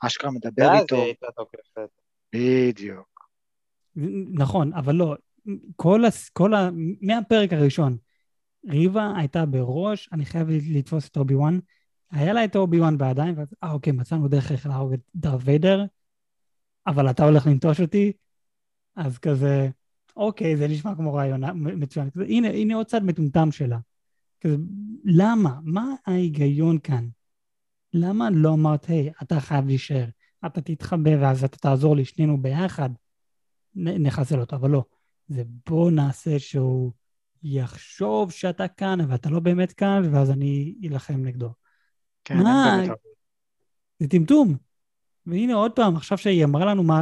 [0.00, 1.88] אשכרה מדבר ואז איתו, היא הייתה תוקפת.
[2.34, 3.28] בדיוק.
[4.32, 5.16] נכון, אבל לא,
[5.76, 6.70] כל, הס, כל ה...
[7.00, 7.96] מהפרק הראשון,
[8.68, 11.58] ריבה הייתה בראש, אני חייב לתפוס את אובי וואן,
[12.10, 15.40] היה לה את אובי וואן בידיים, ואז, אה, אוקיי, מצאנו דרך איך להרוג את דארט
[15.44, 15.84] ויידר,
[16.86, 18.12] אבל אתה הולך לנטוש אותי,
[18.96, 19.68] אז כזה,
[20.16, 22.10] אוקיי, זה נשמע כמו רעיון מצוין.
[22.10, 23.78] כזה, הנה, הנה עוד צד מטומטם שלה.
[24.40, 24.56] כזה,
[25.04, 25.58] למה?
[25.62, 27.08] מה ההיגיון כאן?
[27.92, 30.04] למה לא אמרת, היי, אתה חייב להישאר,
[30.46, 32.90] אתה תתחבא ואז אתה תעזור לי, שנינו ביחד,
[33.74, 34.84] נחסל אותו, אבל לא.
[35.32, 36.92] זה בוא נעשה שהוא
[37.42, 41.50] יחשוב שאתה כאן, אבל אתה לא באמת כאן, ואז אני אלחם נגדו.
[42.24, 42.82] כן, מה?
[43.98, 44.56] זה טמטום.
[45.26, 47.00] והנה עוד פעם, עכשיו שהיא אמרה לנו מה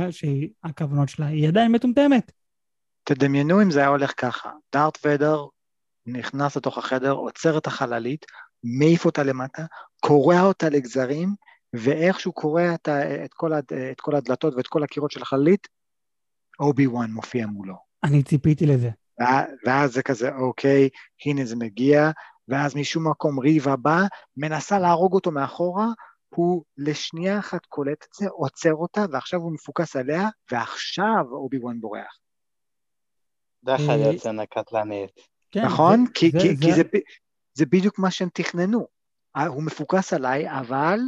[0.64, 2.32] הכוונות שלה, היא עדיין מטומטמת.
[3.04, 5.44] תדמיינו אם זה היה הולך ככה, דארט ויידר
[6.06, 8.26] נכנס לתוך החדר, עוצר את החללית,
[8.64, 9.64] מעיף אותה למטה,
[10.00, 11.34] קורע אותה לגזרים,
[11.72, 12.88] ואיך שהוא קורע את,
[13.24, 15.68] את, כל, הד- את כל הדלתות ואת כל הקירות של החללית,
[16.60, 17.89] אובי וואן מופיע מולו.
[18.04, 18.90] אני ציפיתי לזה.
[19.66, 20.88] ואז זה כזה, אוקיי,
[21.26, 22.10] הנה זה מגיע,
[22.48, 23.98] ואז משום מקום ריב הבא,
[24.36, 25.86] מנסה להרוג אותו מאחורה,
[26.34, 31.80] הוא לשנייה אחת קולט את זה, עוצר אותה, ועכשיו הוא מפוקס עליה, ועכשיו אובי וואן
[31.80, 32.18] בורח.
[33.66, 35.10] זה יכול אה, להיות סצנה קטלנית.
[35.50, 36.04] כן, נכון?
[36.06, 36.82] זה- כי, זה- זה- זה,
[37.54, 38.86] זה בדיוק מה שהם תכננו.
[39.36, 40.98] אה, הוא מפוקס עליי, אבל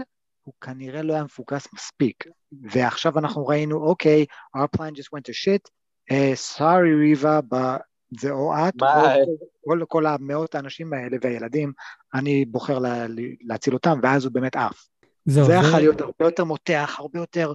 [0.42, 2.24] הוא כנראה לא היה מפוקס מספיק.
[2.62, 4.26] ועכשיו אנחנו ראינו, אוקיי,
[4.56, 5.70] our plan just went to shit,
[6.10, 7.82] uh, sorry ריבה, but
[8.20, 9.36] זה או את, או.
[9.64, 11.72] כל, כל המאות האנשים האלה והילדים,
[12.14, 13.06] אני בוחר לה,
[13.40, 14.88] להציל אותם, ואז הוא באמת עף.
[15.26, 17.52] זה יכול להיות הרבה יותר מותח, הרבה יותר,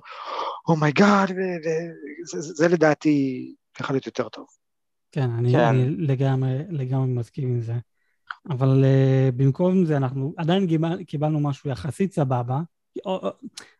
[0.68, 1.28] oh my god,
[1.64, 1.78] זה,
[2.24, 4.46] זה, זה לדעתי יכול להיות יותר טוב.
[5.12, 5.60] כן, אני, כן.
[5.60, 7.74] אני לגמרי, לגמרי מסכים עם זה.
[8.50, 12.60] אבל אה, במקום זה אנחנו עדיין קיבל, קיבלנו משהו יחסית סבבה.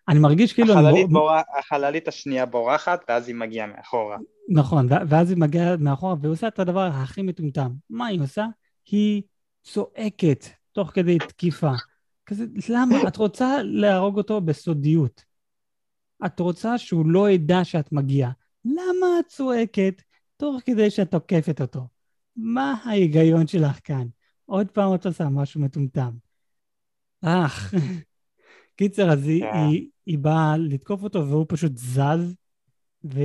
[0.10, 0.74] אני מרגיש כאילו...
[0.74, 4.18] אני החללית, בור- בורח, החללית השנייה בורחת, ואז היא מגיעה מאחורה.
[4.50, 7.72] נכון, ואז היא מגיעה מאחורה ועושה את הדבר הכי מטומטם.
[7.90, 8.46] מה היא עושה?
[8.86, 9.22] היא
[9.64, 11.72] צועקת תוך כדי תקיפה.
[12.26, 13.08] כזה, למה?
[13.08, 15.24] את רוצה להרוג אותו בסודיות.
[16.26, 18.32] את רוצה שהוא לא ידע שאת מגיעה.
[18.66, 20.02] למה את צועקת
[20.38, 21.88] תוך כדי שאת תוקפת אותו?
[22.36, 24.08] מה ההיגיון שלך כאן?
[24.46, 26.12] עוד פעם את עושה משהו מטומטם.
[27.22, 27.74] אך.
[28.78, 29.58] קיצר, אז היא, כן.
[29.58, 32.36] היא, היא באה לתקוף אותו והוא פשוט זז,
[33.06, 33.20] ו,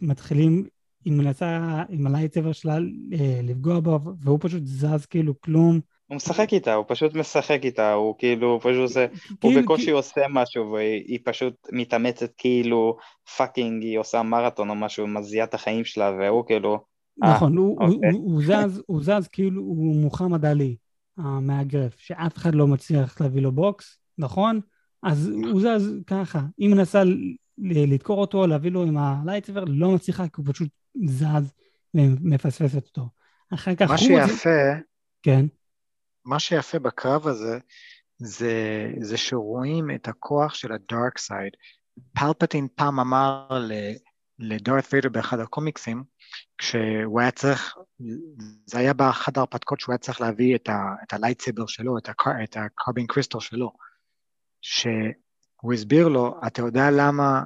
[0.00, 0.64] ומתחילים,
[1.04, 2.74] היא מנסה עם ה lightsaber שלה
[3.12, 5.80] אה, לפגוע בו, והוא פשוט זז כאילו כלום.
[6.06, 9.90] הוא משחק איתה, הוא פשוט משחק איתה, הוא כאילו, הוא פשוט עושה, הוא כאילו- בקושי
[9.90, 12.96] עושה משהו, והיא פשוט מתאמצת כאילו
[13.36, 16.78] fucking, היא עושה מרתון או משהו, מזיעה את החיים שלה, והוא כאילו,
[17.24, 18.10] אה, נכון, הוא, הוא, אוקיי.
[18.10, 20.76] הוא, הוא זז, הוא זז כאילו הוא מוחמד עלי,
[21.16, 24.60] המאגרף, שאף אחד לא מצליח להביא לו בוקס, נכון?
[25.02, 26.40] אז הוא זז ככה.
[26.58, 27.02] היא מנסה
[27.58, 30.68] לדקור אותו, להביא לו עם ה lightsaber, לא מצליחה, כי הוא פשוט
[31.06, 31.52] זז
[31.94, 33.08] ומפספסת אותו.
[33.54, 33.98] אחר כך מה.
[33.98, 34.58] שיפה,
[35.22, 35.46] כן,
[36.24, 37.58] מה שיפה בקרב הזה,
[38.18, 41.52] זה, זה שרואים את הכוח של ה dark side.
[42.12, 43.94] פלפטין פעם אמר ל-
[44.38, 46.04] לדארת ויידר באחד הקומיקסים,
[46.58, 47.76] כשהוא היה צריך,
[48.66, 52.56] זה היה באחד ההרפתקאות שהוא היה צריך להביא את, ה, את ה lightsaber שלו, את
[52.56, 53.72] ה kyber crystal שלו,
[54.60, 57.42] שהוא הסביר לו, אתה יודע למה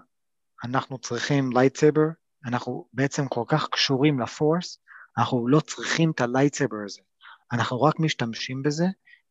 [0.64, 2.06] אנחנו צריכים lightsaber?
[2.46, 4.78] אנחנו בעצם כל כך קשורים ל Force,
[5.18, 7.00] אנחנו לא צריכים את ה lightsaber הזה.
[7.52, 8.84] אנחנו רק משתמשים בזה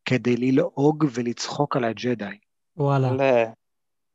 [0.06, 2.38] כדי ללעוג ולצחוק על הג'די.
[2.78, 3.12] וואלה.
[3.12, 3.46] לא,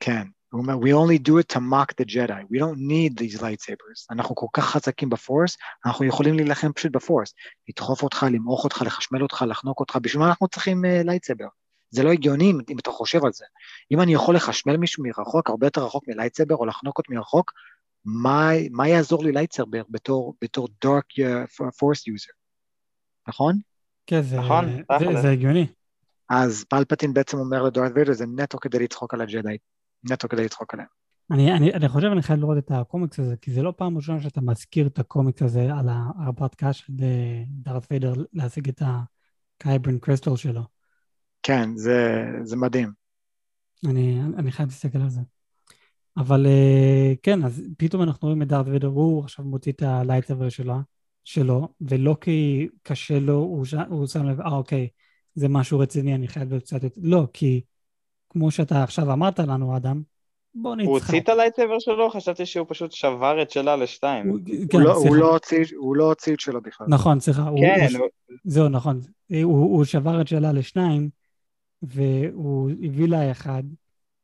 [0.00, 0.26] כן.
[0.52, 2.42] הוא אומר, we only do it to mock the Jedi.
[2.50, 4.06] We don't need these lightsabers.
[4.10, 5.56] אנחנו כל כך חזקים ב Force,
[5.86, 7.34] אנחנו יכולים להילחם פשוט ב Force.
[7.68, 11.46] לדחוף אותך, למעוך אותך, לחשמל אותך, לחנוק אותך, בשביל מה אנחנו צריכים uh, lightsaber?
[11.90, 13.44] זה לא הגיוני אם, אם אתה חושב על זה.
[13.90, 17.52] אם אני יכול לחשמל מישהו מרחוק, הרבה יותר רחוק מ lightsaber, או לחנוק אותו מרחוק,
[18.04, 22.32] מה, מה יעזור לי lightsaber בתור, בתור dark uh, force user?
[23.28, 23.58] נכון?
[24.06, 25.22] כן, זה, נכון, זה, תכל'ס.
[25.22, 25.66] זה הגיוני.
[26.28, 29.56] אז פלפטין בעצם אומר לדארת ויידר, זה נטו כדי לצחוק על הג'די.
[30.10, 30.88] נטו כדי לצחוק עליהם.
[31.30, 34.20] אני, אני, אני חושב אני חייב לראות את הקומיקס הזה, כי זה לא פעם ראשונה
[34.20, 38.82] שאתה מזכיר את הקומיקס הזה על ההרפתקה של אה, דארת ויידר להשיג את
[39.60, 40.77] ה kyber crystal שלו.
[41.48, 42.88] כן, זה, זה מדהים.
[43.86, 45.20] אני, אני חייב להסתכל על זה.
[46.16, 49.88] אבל אה, כן, אז פתאום אנחנו רואים את דארת ויידר, הוא עכשיו מוציא את ה
[49.88, 50.74] lightsaber שלו,
[51.24, 53.74] שלו, ולא כי קשה לו, הוא, ש...
[53.88, 54.88] הוא שם לב, אה אוקיי,
[55.34, 57.00] זה משהו רציני, אני חייב להיות קצת יותר...
[57.04, 57.60] לא, כי
[58.30, 60.02] כמו שאתה עכשיו אמרת לנו, אדם,
[60.54, 60.88] בוא נצחק.
[60.88, 62.10] הוא הוציא את הלייטסבר שלו?
[62.10, 64.28] חשבתי שהוא פשוט שבר את שלה לשתיים.
[64.28, 65.16] הוא- הוא, כן, לא, הוא.
[65.16, 66.86] לא הוציא, הוא לא הוציא את שלו בכלל.
[66.90, 67.48] נכון, סליחה.
[67.48, 69.00] הוא- כן, הוא- הוא- זהו, נכון.
[69.28, 71.17] הוא, הוא שבר את שלה לשניים,
[71.82, 73.62] והוא הביא לה אחד,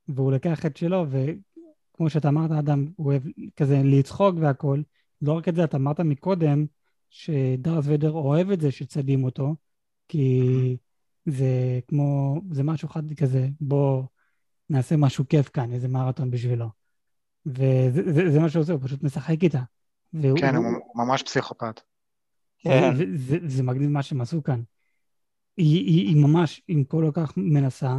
[0.08, 3.22] והוא לקח את שלו, וכמו שאתה אמרת, אדם, הוא אוהב
[3.56, 4.82] כזה לצחוק והכול.
[5.22, 6.66] לא רק את זה, אתה אמרת מקודם,
[7.10, 9.54] שדארס ויידר אוהב את זה שצדים אותו,
[10.08, 10.76] כי
[11.26, 14.02] זה כמו, זה משהו אחד כזה, בוא
[14.70, 16.68] נעשה משהו כיף כאן, איזה מרתון בשבילו.
[17.46, 19.62] וזה זה, זה מה שהוא עושה, הוא פשוט משחק איתה.
[20.12, 21.80] והוא- כן, הוא ממש פסיכופת.
[22.58, 22.94] כן.
[22.96, 24.62] זה, זה, זה מגניב מה שהם עשו כאן.
[25.56, 27.96] היא, היא, היא ממש, עם כל כך מנסה,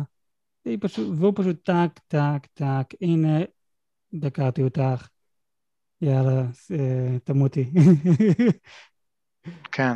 [0.65, 3.39] והיא פשוט, והוא פשוט טק, טק, טק, הנה,
[4.13, 5.07] דקרתי אותך,
[6.01, 6.41] יאללה,
[6.71, 7.71] אה, תמותי.
[9.71, 9.93] כן.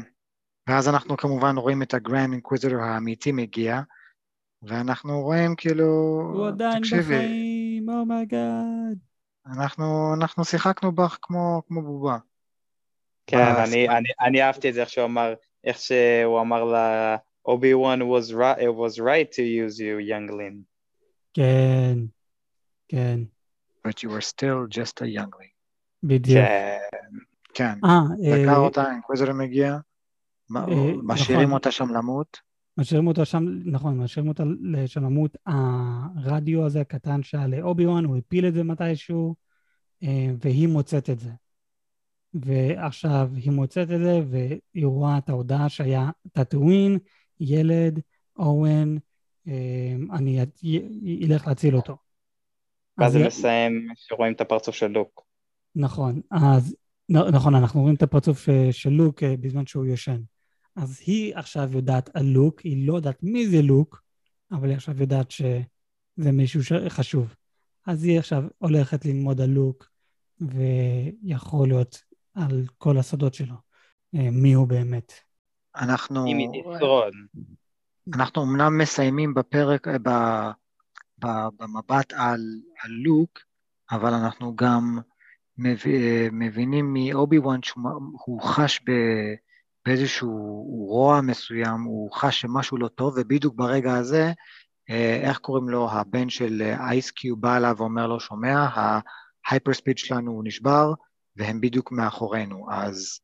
[0.70, 3.82] ואז אנחנו כמובן רואים את ה Grand Inquisitor האמיתי מגיע,
[4.62, 5.86] ואנחנו רואים כאילו,
[6.34, 8.98] הוא עדיין תקשיבי, בחיים, oh my God.
[9.46, 12.18] אנחנו, אנחנו שיחקנו בך כמו, כמו בובה.
[13.28, 15.34] כן, אני, אני, אני אהבתי את זה איך שהוא אמר,
[15.64, 20.64] איך שהוא אמר לה, אובי וואן was right, it was right to use you, youngling.
[21.34, 21.98] כן,
[22.88, 23.20] כן,
[23.88, 25.54] but you were still just a youngling.
[26.04, 26.38] בדיוק.
[26.38, 26.78] כן.
[27.54, 29.78] כן, אה, דקר אה, אותה, האינקוויזר מגיע,
[30.56, 30.64] אה,
[31.04, 31.54] משאירים נכון.
[31.54, 32.38] אותה שם למות.
[32.78, 34.44] משאירים אותו שם, נכון, משאירים אותה
[34.86, 35.38] שם למות.
[35.46, 39.36] הרדיו הזה הקטן שהיה לאובי וואן, הוא הפיל את זה מתישהו,
[40.04, 41.30] אה, והיא מוצאת את זה.
[42.34, 47.00] ועכשיו היא מוצאת את זה, והיא רואה את ההודעה שהיה טאטואין,
[47.40, 48.00] ילד,
[48.38, 48.98] אורן,
[49.48, 50.40] אה, אני
[51.26, 51.98] אלך להציל אותו.
[52.98, 55.26] ואז אז זה מסיים שרואים את הפרצוף של לוק.
[55.76, 56.76] נכון, אז
[57.10, 60.22] נכון, אנחנו רואים את הפרצוף של לוק אה, בזמן שהוא ישן.
[60.76, 64.04] אז היא עכשיו יודעת על לוק, היא לא יודעת מי זה לוק,
[64.52, 67.36] אבל היא עכשיו יודעת שזה מישהו חשוב.
[67.86, 69.90] אז היא עכשיו הולכת ללמוד על לוק,
[70.42, 73.56] ויכול להיות על כל הסודות שלו,
[74.16, 75.14] אה, מי הוא באמת.
[75.80, 77.14] אנחנו, אם היא תשרוד.
[78.16, 80.10] אנחנו אמנם מסיימים בפרק, אה, ב,
[81.20, 81.28] ב,
[81.58, 82.42] במבט על,
[82.84, 83.40] על לוק,
[83.92, 85.00] אבל אנחנו גם
[85.66, 88.92] אה, מבינים מאובי וואן שהוא חש ב,
[89.86, 94.32] באיזשהו רוע מסוים, הוא חש שמשהו לא טוב, ובדיוק ברגע הזה,
[94.90, 100.32] אה, איך קוראים לו, הבן של אייסקיו בא אליו ואומר לו, שומע, ההייפר ספיד שלנו
[100.32, 100.94] הוא נשבר,
[101.36, 103.20] והם בדיוק מאחורינו, אז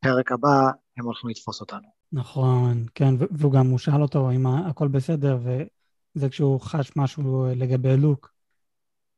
[0.00, 1.95] פרק הבא הם הולכים לתפוס אותנו.
[2.12, 7.96] נכון, כן, והוא גם, הוא שאל אותו אם הכל בסדר, וזה כשהוא חש משהו לגבי
[7.96, 8.32] לוק.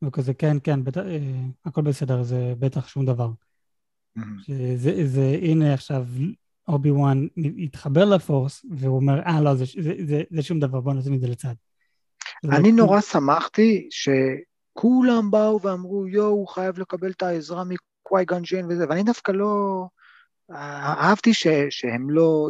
[0.02, 3.28] והוא כזה, כן, כן, בטח, אה, הכל בסדר, זה בטח שום דבר.
[4.38, 6.04] שזה, זה, הנה עכשיו
[6.68, 7.26] אובי וואן
[7.58, 11.20] התחבר לפורס, והוא אומר, אה, לא, זה, זה, זה, זה שום דבר, בוא נשים את
[11.20, 11.54] זה לצד.
[12.44, 18.24] זה אני לא- נורא שמחתי שכולם באו ואמרו, יואו, הוא חייב לקבל את העזרה מקוואי
[18.24, 19.84] גנג'ן וזה, ואני דווקא לא...
[20.50, 22.48] אהבתי ש, שהם לא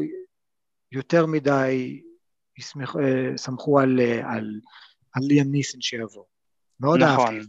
[0.92, 2.00] יותר מדי
[2.58, 4.60] יסמכ, אה, סמכו על, אה, על,
[5.12, 6.24] על ליאם ניסן שיבוא.
[6.80, 7.34] מאוד נכון.
[7.34, 7.48] אהבתי.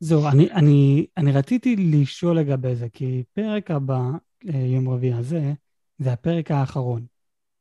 [0.00, 4.00] זהו, אני, אני, אני רציתי לשאול לגבי זה, כי פרק הבא,
[4.48, 5.52] אה, יום רביעי הזה,
[5.98, 7.06] זה הפרק האחרון.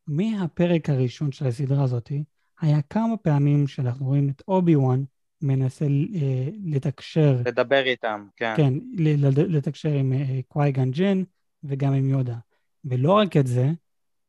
[0.08, 2.12] מהפרק הראשון של הסדרה הזאת,
[2.62, 5.04] היה כמה פעמים שאנחנו רואים את אובי וואן
[5.42, 8.54] מנסה אה, לתקשר, לדבר איתם, כן.
[8.58, 11.24] כן, ל- ל- לתקשר עם אה, קוואי גן ג'ן
[11.64, 12.38] וגם עם יודה.
[12.86, 13.72] ולא רק את זה,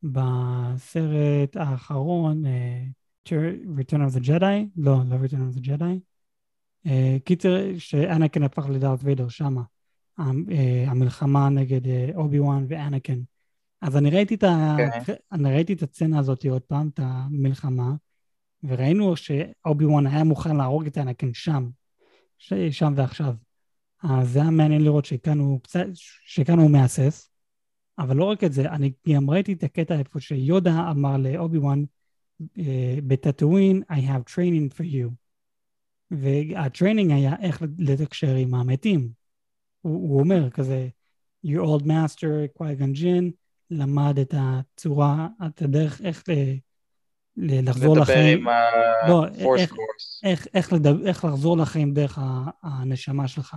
[0.02, 2.84] בסרט האחרון, אה,
[3.78, 5.98] Return of the Jedi, לא, לא Return of the Jedi,
[6.86, 9.62] אה, קיצר, שאנקן הפך לדארט ויידר שמה,
[10.18, 11.80] אה, המלחמה נגד
[12.14, 13.18] אובי וואן ואנקן.
[13.80, 14.76] אז אני ראיתי את, ה...
[15.04, 15.14] כן.
[15.32, 17.94] אני ראיתי את הסצנה הזאת עוד פעם, את המלחמה,
[18.62, 21.68] וראינו שאובי וואן היה מוכן להרוג את אנקן שם.
[22.70, 23.34] שם ועכשיו.
[24.02, 25.86] אז זה היה מעניין לראות שכאן הוא קצת,
[26.24, 27.27] שכאן הוא מהסס,
[27.98, 31.84] אבל לא רק את זה, אני גם ראיתי את הקטע איפה שיודה אמר לאובי וואן,
[32.58, 35.10] אה, בטאטואין, I have training for you.
[36.10, 39.10] וה training היה איך לתקשר עם המתים.
[39.80, 40.88] הוא, הוא אומר כזה,
[41.46, 43.30] your old master, קוואי-גון ג'ין,
[43.70, 46.32] למד את הצורה, את הדרך איך ל,
[47.36, 48.54] ל, לחזור לדבר לחיים, עם
[49.08, 50.20] לא, ה-force איך- course.
[50.24, 52.18] איך, איך, לדבר, איך לחזור לחיים דרך
[52.62, 53.56] הנשמה שלך.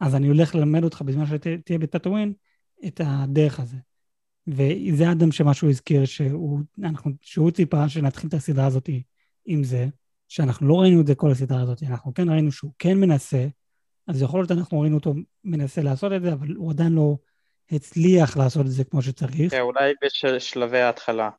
[0.00, 2.32] אז אני הולך ללמד אותך בזמן שתהיה בטאטואין
[2.86, 3.76] את הדרך הזה.
[4.46, 8.88] וזה האדם שמה שהוא הזכיר, שהוא, אנחנו, שהוא ציפה שנתחיל את הסדרה הזאת
[9.46, 9.86] עם זה,
[10.28, 13.46] שאנחנו לא ראינו את זה כל הסדרה הזאת, אנחנו כן ראינו שהוא כן מנסה,
[14.06, 15.14] אז יכול להיות אנחנו ראינו אותו
[15.44, 17.16] מנסה לעשות את זה, אבל הוא עדיין לא
[17.70, 19.50] הצליח לעשות את זה כמו שצריך.
[19.50, 21.30] כן, אולי בשלבי ההתחלה.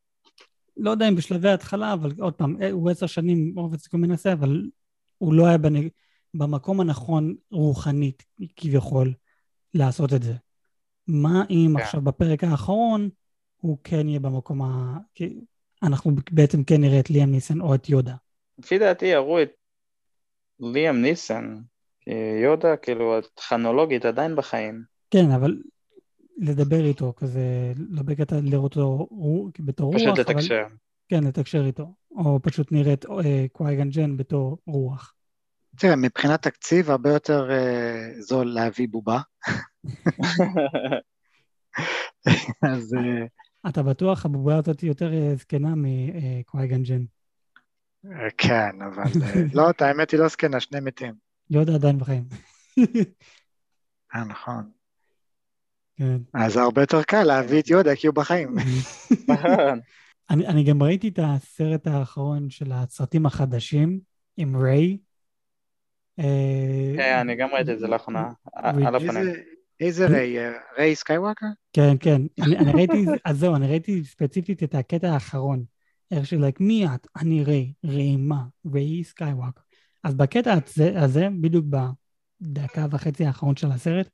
[0.78, 4.34] לא יודע אם בשלבי ההתחלה, אבל עוד פעם, אה, הוא עשר שנים רוב הסיכוי מנסה,
[4.34, 4.70] אבל
[5.18, 5.74] הוא לא היה בנ...
[6.34, 8.26] במקום הנכון רוחנית,
[8.56, 9.14] כביכול,
[9.74, 10.34] לעשות את זה.
[11.10, 11.84] מה אם כן.
[11.84, 13.10] עכשיו בפרק האחרון
[13.58, 14.98] הוא כן יהיה במקום ה...
[15.16, 15.40] כי
[15.84, 18.16] אנחנו בעצם כן נראה את ליאם ניסן או את יודה.
[18.60, 19.50] לפי דעתי יראו את
[20.60, 21.58] ליאם ניסן,
[22.44, 24.84] יודה, כאילו, טכנולוגית עדיין בחיים.
[25.12, 25.58] כן, אבל
[26.38, 29.08] לדבר איתו, כזה, לא בקטע לראות אותו
[29.60, 30.20] בתור רוח, פשוט אבל...
[30.20, 30.64] לתקשר.
[31.10, 31.94] כן, לתקשר איתו.
[32.12, 35.14] או פשוט נראה את אה, קווייגן ג'ן בתור רוח.
[35.78, 39.20] תראה, מבחינת תקציב הרבה יותר אה, זול להביא בובה,
[42.74, 43.26] אז אה,
[43.70, 47.04] אתה בטוח הבובה הזאת יותר אה, זקנה מקווייגן ג'ן.
[48.38, 49.04] כן, אבל
[49.58, 51.14] לא, את האמת היא לא זקנה, שני מתים.
[51.50, 52.24] יודה עדיין בחיים.
[54.16, 54.72] אה, נכון.
[55.96, 56.18] כן.
[56.34, 58.56] אז הרבה יותר קל להביא את יודה כי הוא בחיים.
[59.30, 59.80] נכון.
[60.30, 64.00] אני, אני גם ראיתי את הסרט האחרון של הסרטים החדשים
[64.38, 64.98] עם ריי.
[66.20, 69.34] אה, כן, אני גם ראיתי את זה לאחרונה, על הפנים.
[69.80, 70.38] איזה- ריי?
[70.78, 71.46] ריי סקייווקר?
[71.74, 72.22] כן, כן.
[72.42, 75.64] אני, אני ראיתי, אז זהו, אני ראיתי ספציפית את הקטע האחרון.
[76.12, 77.08] איך של, like, מי את?
[77.16, 77.74] אני ריי.
[77.86, 78.44] ריי מה?
[78.74, 79.60] ריי סקייווקר.
[80.04, 81.66] אז בקטע הזה, הזה, בדיוק
[82.42, 84.10] בדקה וחצי האחרון של הסרט,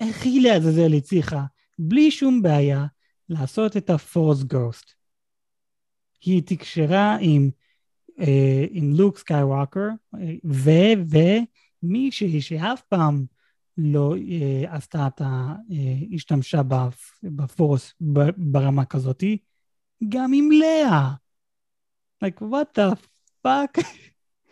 [0.00, 1.44] איך היא לעזאזל הצליחה,
[1.78, 2.84] בלי שום בעיה,
[3.28, 4.90] לעשות את ה Force ghost.
[6.24, 7.50] היא תקשרה עם,
[8.70, 9.88] עם לוק סקייווקר,
[11.82, 13.24] ומישהי שאף פעם
[13.78, 15.54] לא אה, עשתה את ה...
[15.72, 16.62] אה, השתמשה
[17.22, 17.94] ב Force
[18.36, 19.38] ברמה כזאתי,
[20.08, 21.10] גם עם לאה.
[22.24, 22.96] like, what the
[23.46, 23.84] fuck?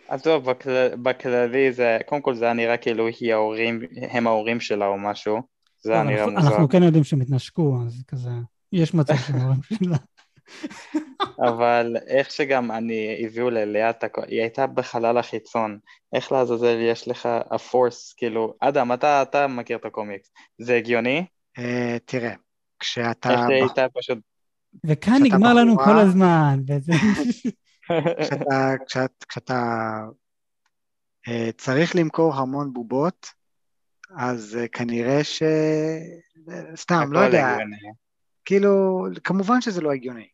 [0.08, 4.60] אז טוב, בכלל, בכללי זה, קודם כל זה היה נראה כאילו היא ההורים, הם ההורים
[4.60, 5.42] שלה או משהו.
[5.82, 6.48] זה היה נראה מוזר.
[6.48, 8.30] אנחנו כן יודעים שהם התנשקו, אז כזה,
[8.72, 9.96] יש מצב שהם ההורים שלה.
[11.48, 15.78] אבל איך שגם אני, הביאו ללאה את הכל, היא הייתה בחלל החיצון,
[16.12, 21.26] איך לעזאזל יש לך הפורס, כאילו, אדם, אתה, אתה מכיר את הקומיקס, זה הגיוני?
[21.58, 22.34] אה, תראה,
[22.78, 23.30] כשאתה...
[23.30, 24.18] איך זה הייתה פשוט,
[24.86, 26.60] וכאן נגמר לנו בחורה- כל הזמן.
[26.68, 26.92] וזה...
[28.20, 29.62] כשאתה, כשאת, כשאתה
[31.28, 33.26] אה, צריך למכור המון בובות,
[34.16, 35.42] אז אה, כנראה ש...
[36.76, 37.76] סתם, לא יודע, הגיוני.
[38.44, 40.28] כאילו, כמובן שזה לא הגיוני,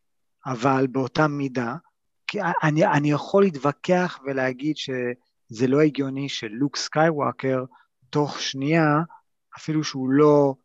[0.45, 1.75] אבל באותה מידה,
[2.27, 7.63] כי אני, אני יכול להתווכח ולהגיד שזה לא הגיוני שלוק סקייווקר,
[8.09, 8.87] תוך שנייה,
[9.57, 10.55] אפילו שהוא לא,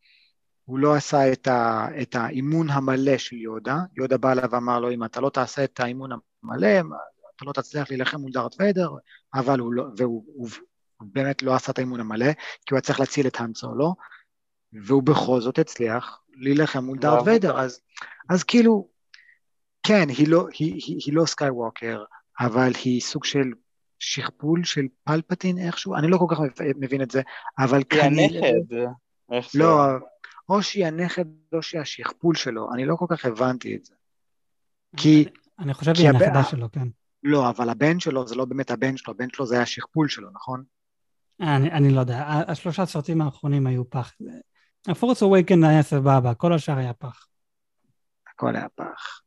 [0.64, 4.90] הוא לא עשה את, ה, את האימון המלא של יודה, יודה בא אליו ואמר לו,
[4.90, 6.10] אם אתה לא תעשה את האימון
[6.42, 6.80] המלא,
[7.36, 8.90] אתה לא תצליח להילחם מול דארט ויידר,
[9.34, 10.48] אבל הוא לא, והוא הוא,
[10.96, 13.94] הוא באמת לא עשה את האימון המלא, כי הוא היה צריך להציל את האן סולו,
[14.72, 17.26] והוא בכל זאת הצליח להילחם מול דארט וואו.
[17.26, 17.80] ויידר, אז,
[18.28, 18.88] אז כאילו,
[19.86, 22.04] כן, היא לא, היא, היא, היא לא סקייווקר,
[22.40, 23.52] אבל היא סוג של
[23.98, 27.22] שכפול של פלפטין איכשהו, אני לא כל כך מבין את זה,
[27.58, 28.48] אבל היא כנראה...
[28.48, 28.76] הנכד,
[29.32, 29.86] איך זה, לא,
[30.48, 33.94] או שהיא הנכד או שהיא השכפול שלו, אני לא כל כך הבנתי את זה.
[34.96, 35.24] כי,
[35.58, 36.88] אני חושב שהיא הנכדה שלו, כן.
[37.22, 40.30] לא, אבל הבן שלו זה לא באמת הבן שלו, הבן שלו זה היה השכפול שלו,
[40.30, 40.64] נכון?
[41.40, 44.12] אני, אני לא יודע, השלושה הסרטים האחרונים היו פח.
[44.88, 47.26] הפורס אווייקן היה סבבה, כל השאר היה פח.
[48.32, 49.25] הכל היה פח.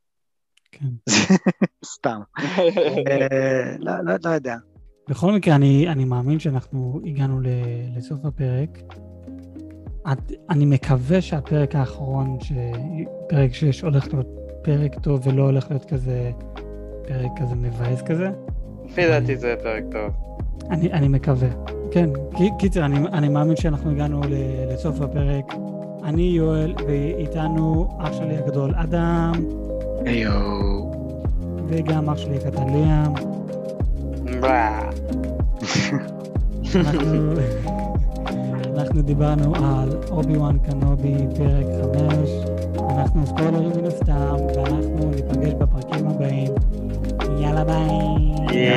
[0.80, 0.88] כן.
[1.96, 2.20] סתם.
[2.38, 4.56] אה, לא, לא, לא יודע.
[5.10, 7.48] בכל מקרה, אני, אני מאמין שאנחנו הגענו ל,
[7.98, 8.80] לסוף הפרק.
[10.50, 12.38] אני מקווה שהפרק האחרון,
[13.30, 14.28] פרק 6 הולך להיות
[14.64, 16.32] פרק טוב ולא הולך להיות כזה,
[17.08, 18.30] פרק כזה מבאס כזה.
[18.86, 20.14] לפי דעתי זה פרק טוב.
[20.70, 21.50] אני, אני מקווה.
[21.92, 25.54] כן, קי- קיצר, אני, אני מאמין שאנחנו הגענו ל- לסוף הפרק.
[26.04, 29.34] אני יואל, ואיתנו אח שלי הגדול אדם,
[30.06, 30.32] היו.
[31.68, 33.14] וגם אח שלי הקטן ליאם.
[38.78, 41.66] אנחנו דיברנו על אובי וואן קנובי פרק
[42.00, 42.30] 5,
[42.98, 46.52] אנחנו ספוילרים מן הסתם, ואנחנו ניפגש בפרקים הבאים.
[47.40, 47.88] יאללה ביי.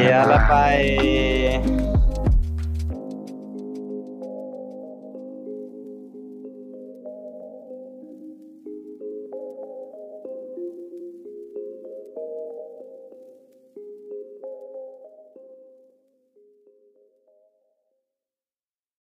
[0.08, 1.91] יאללה ביי.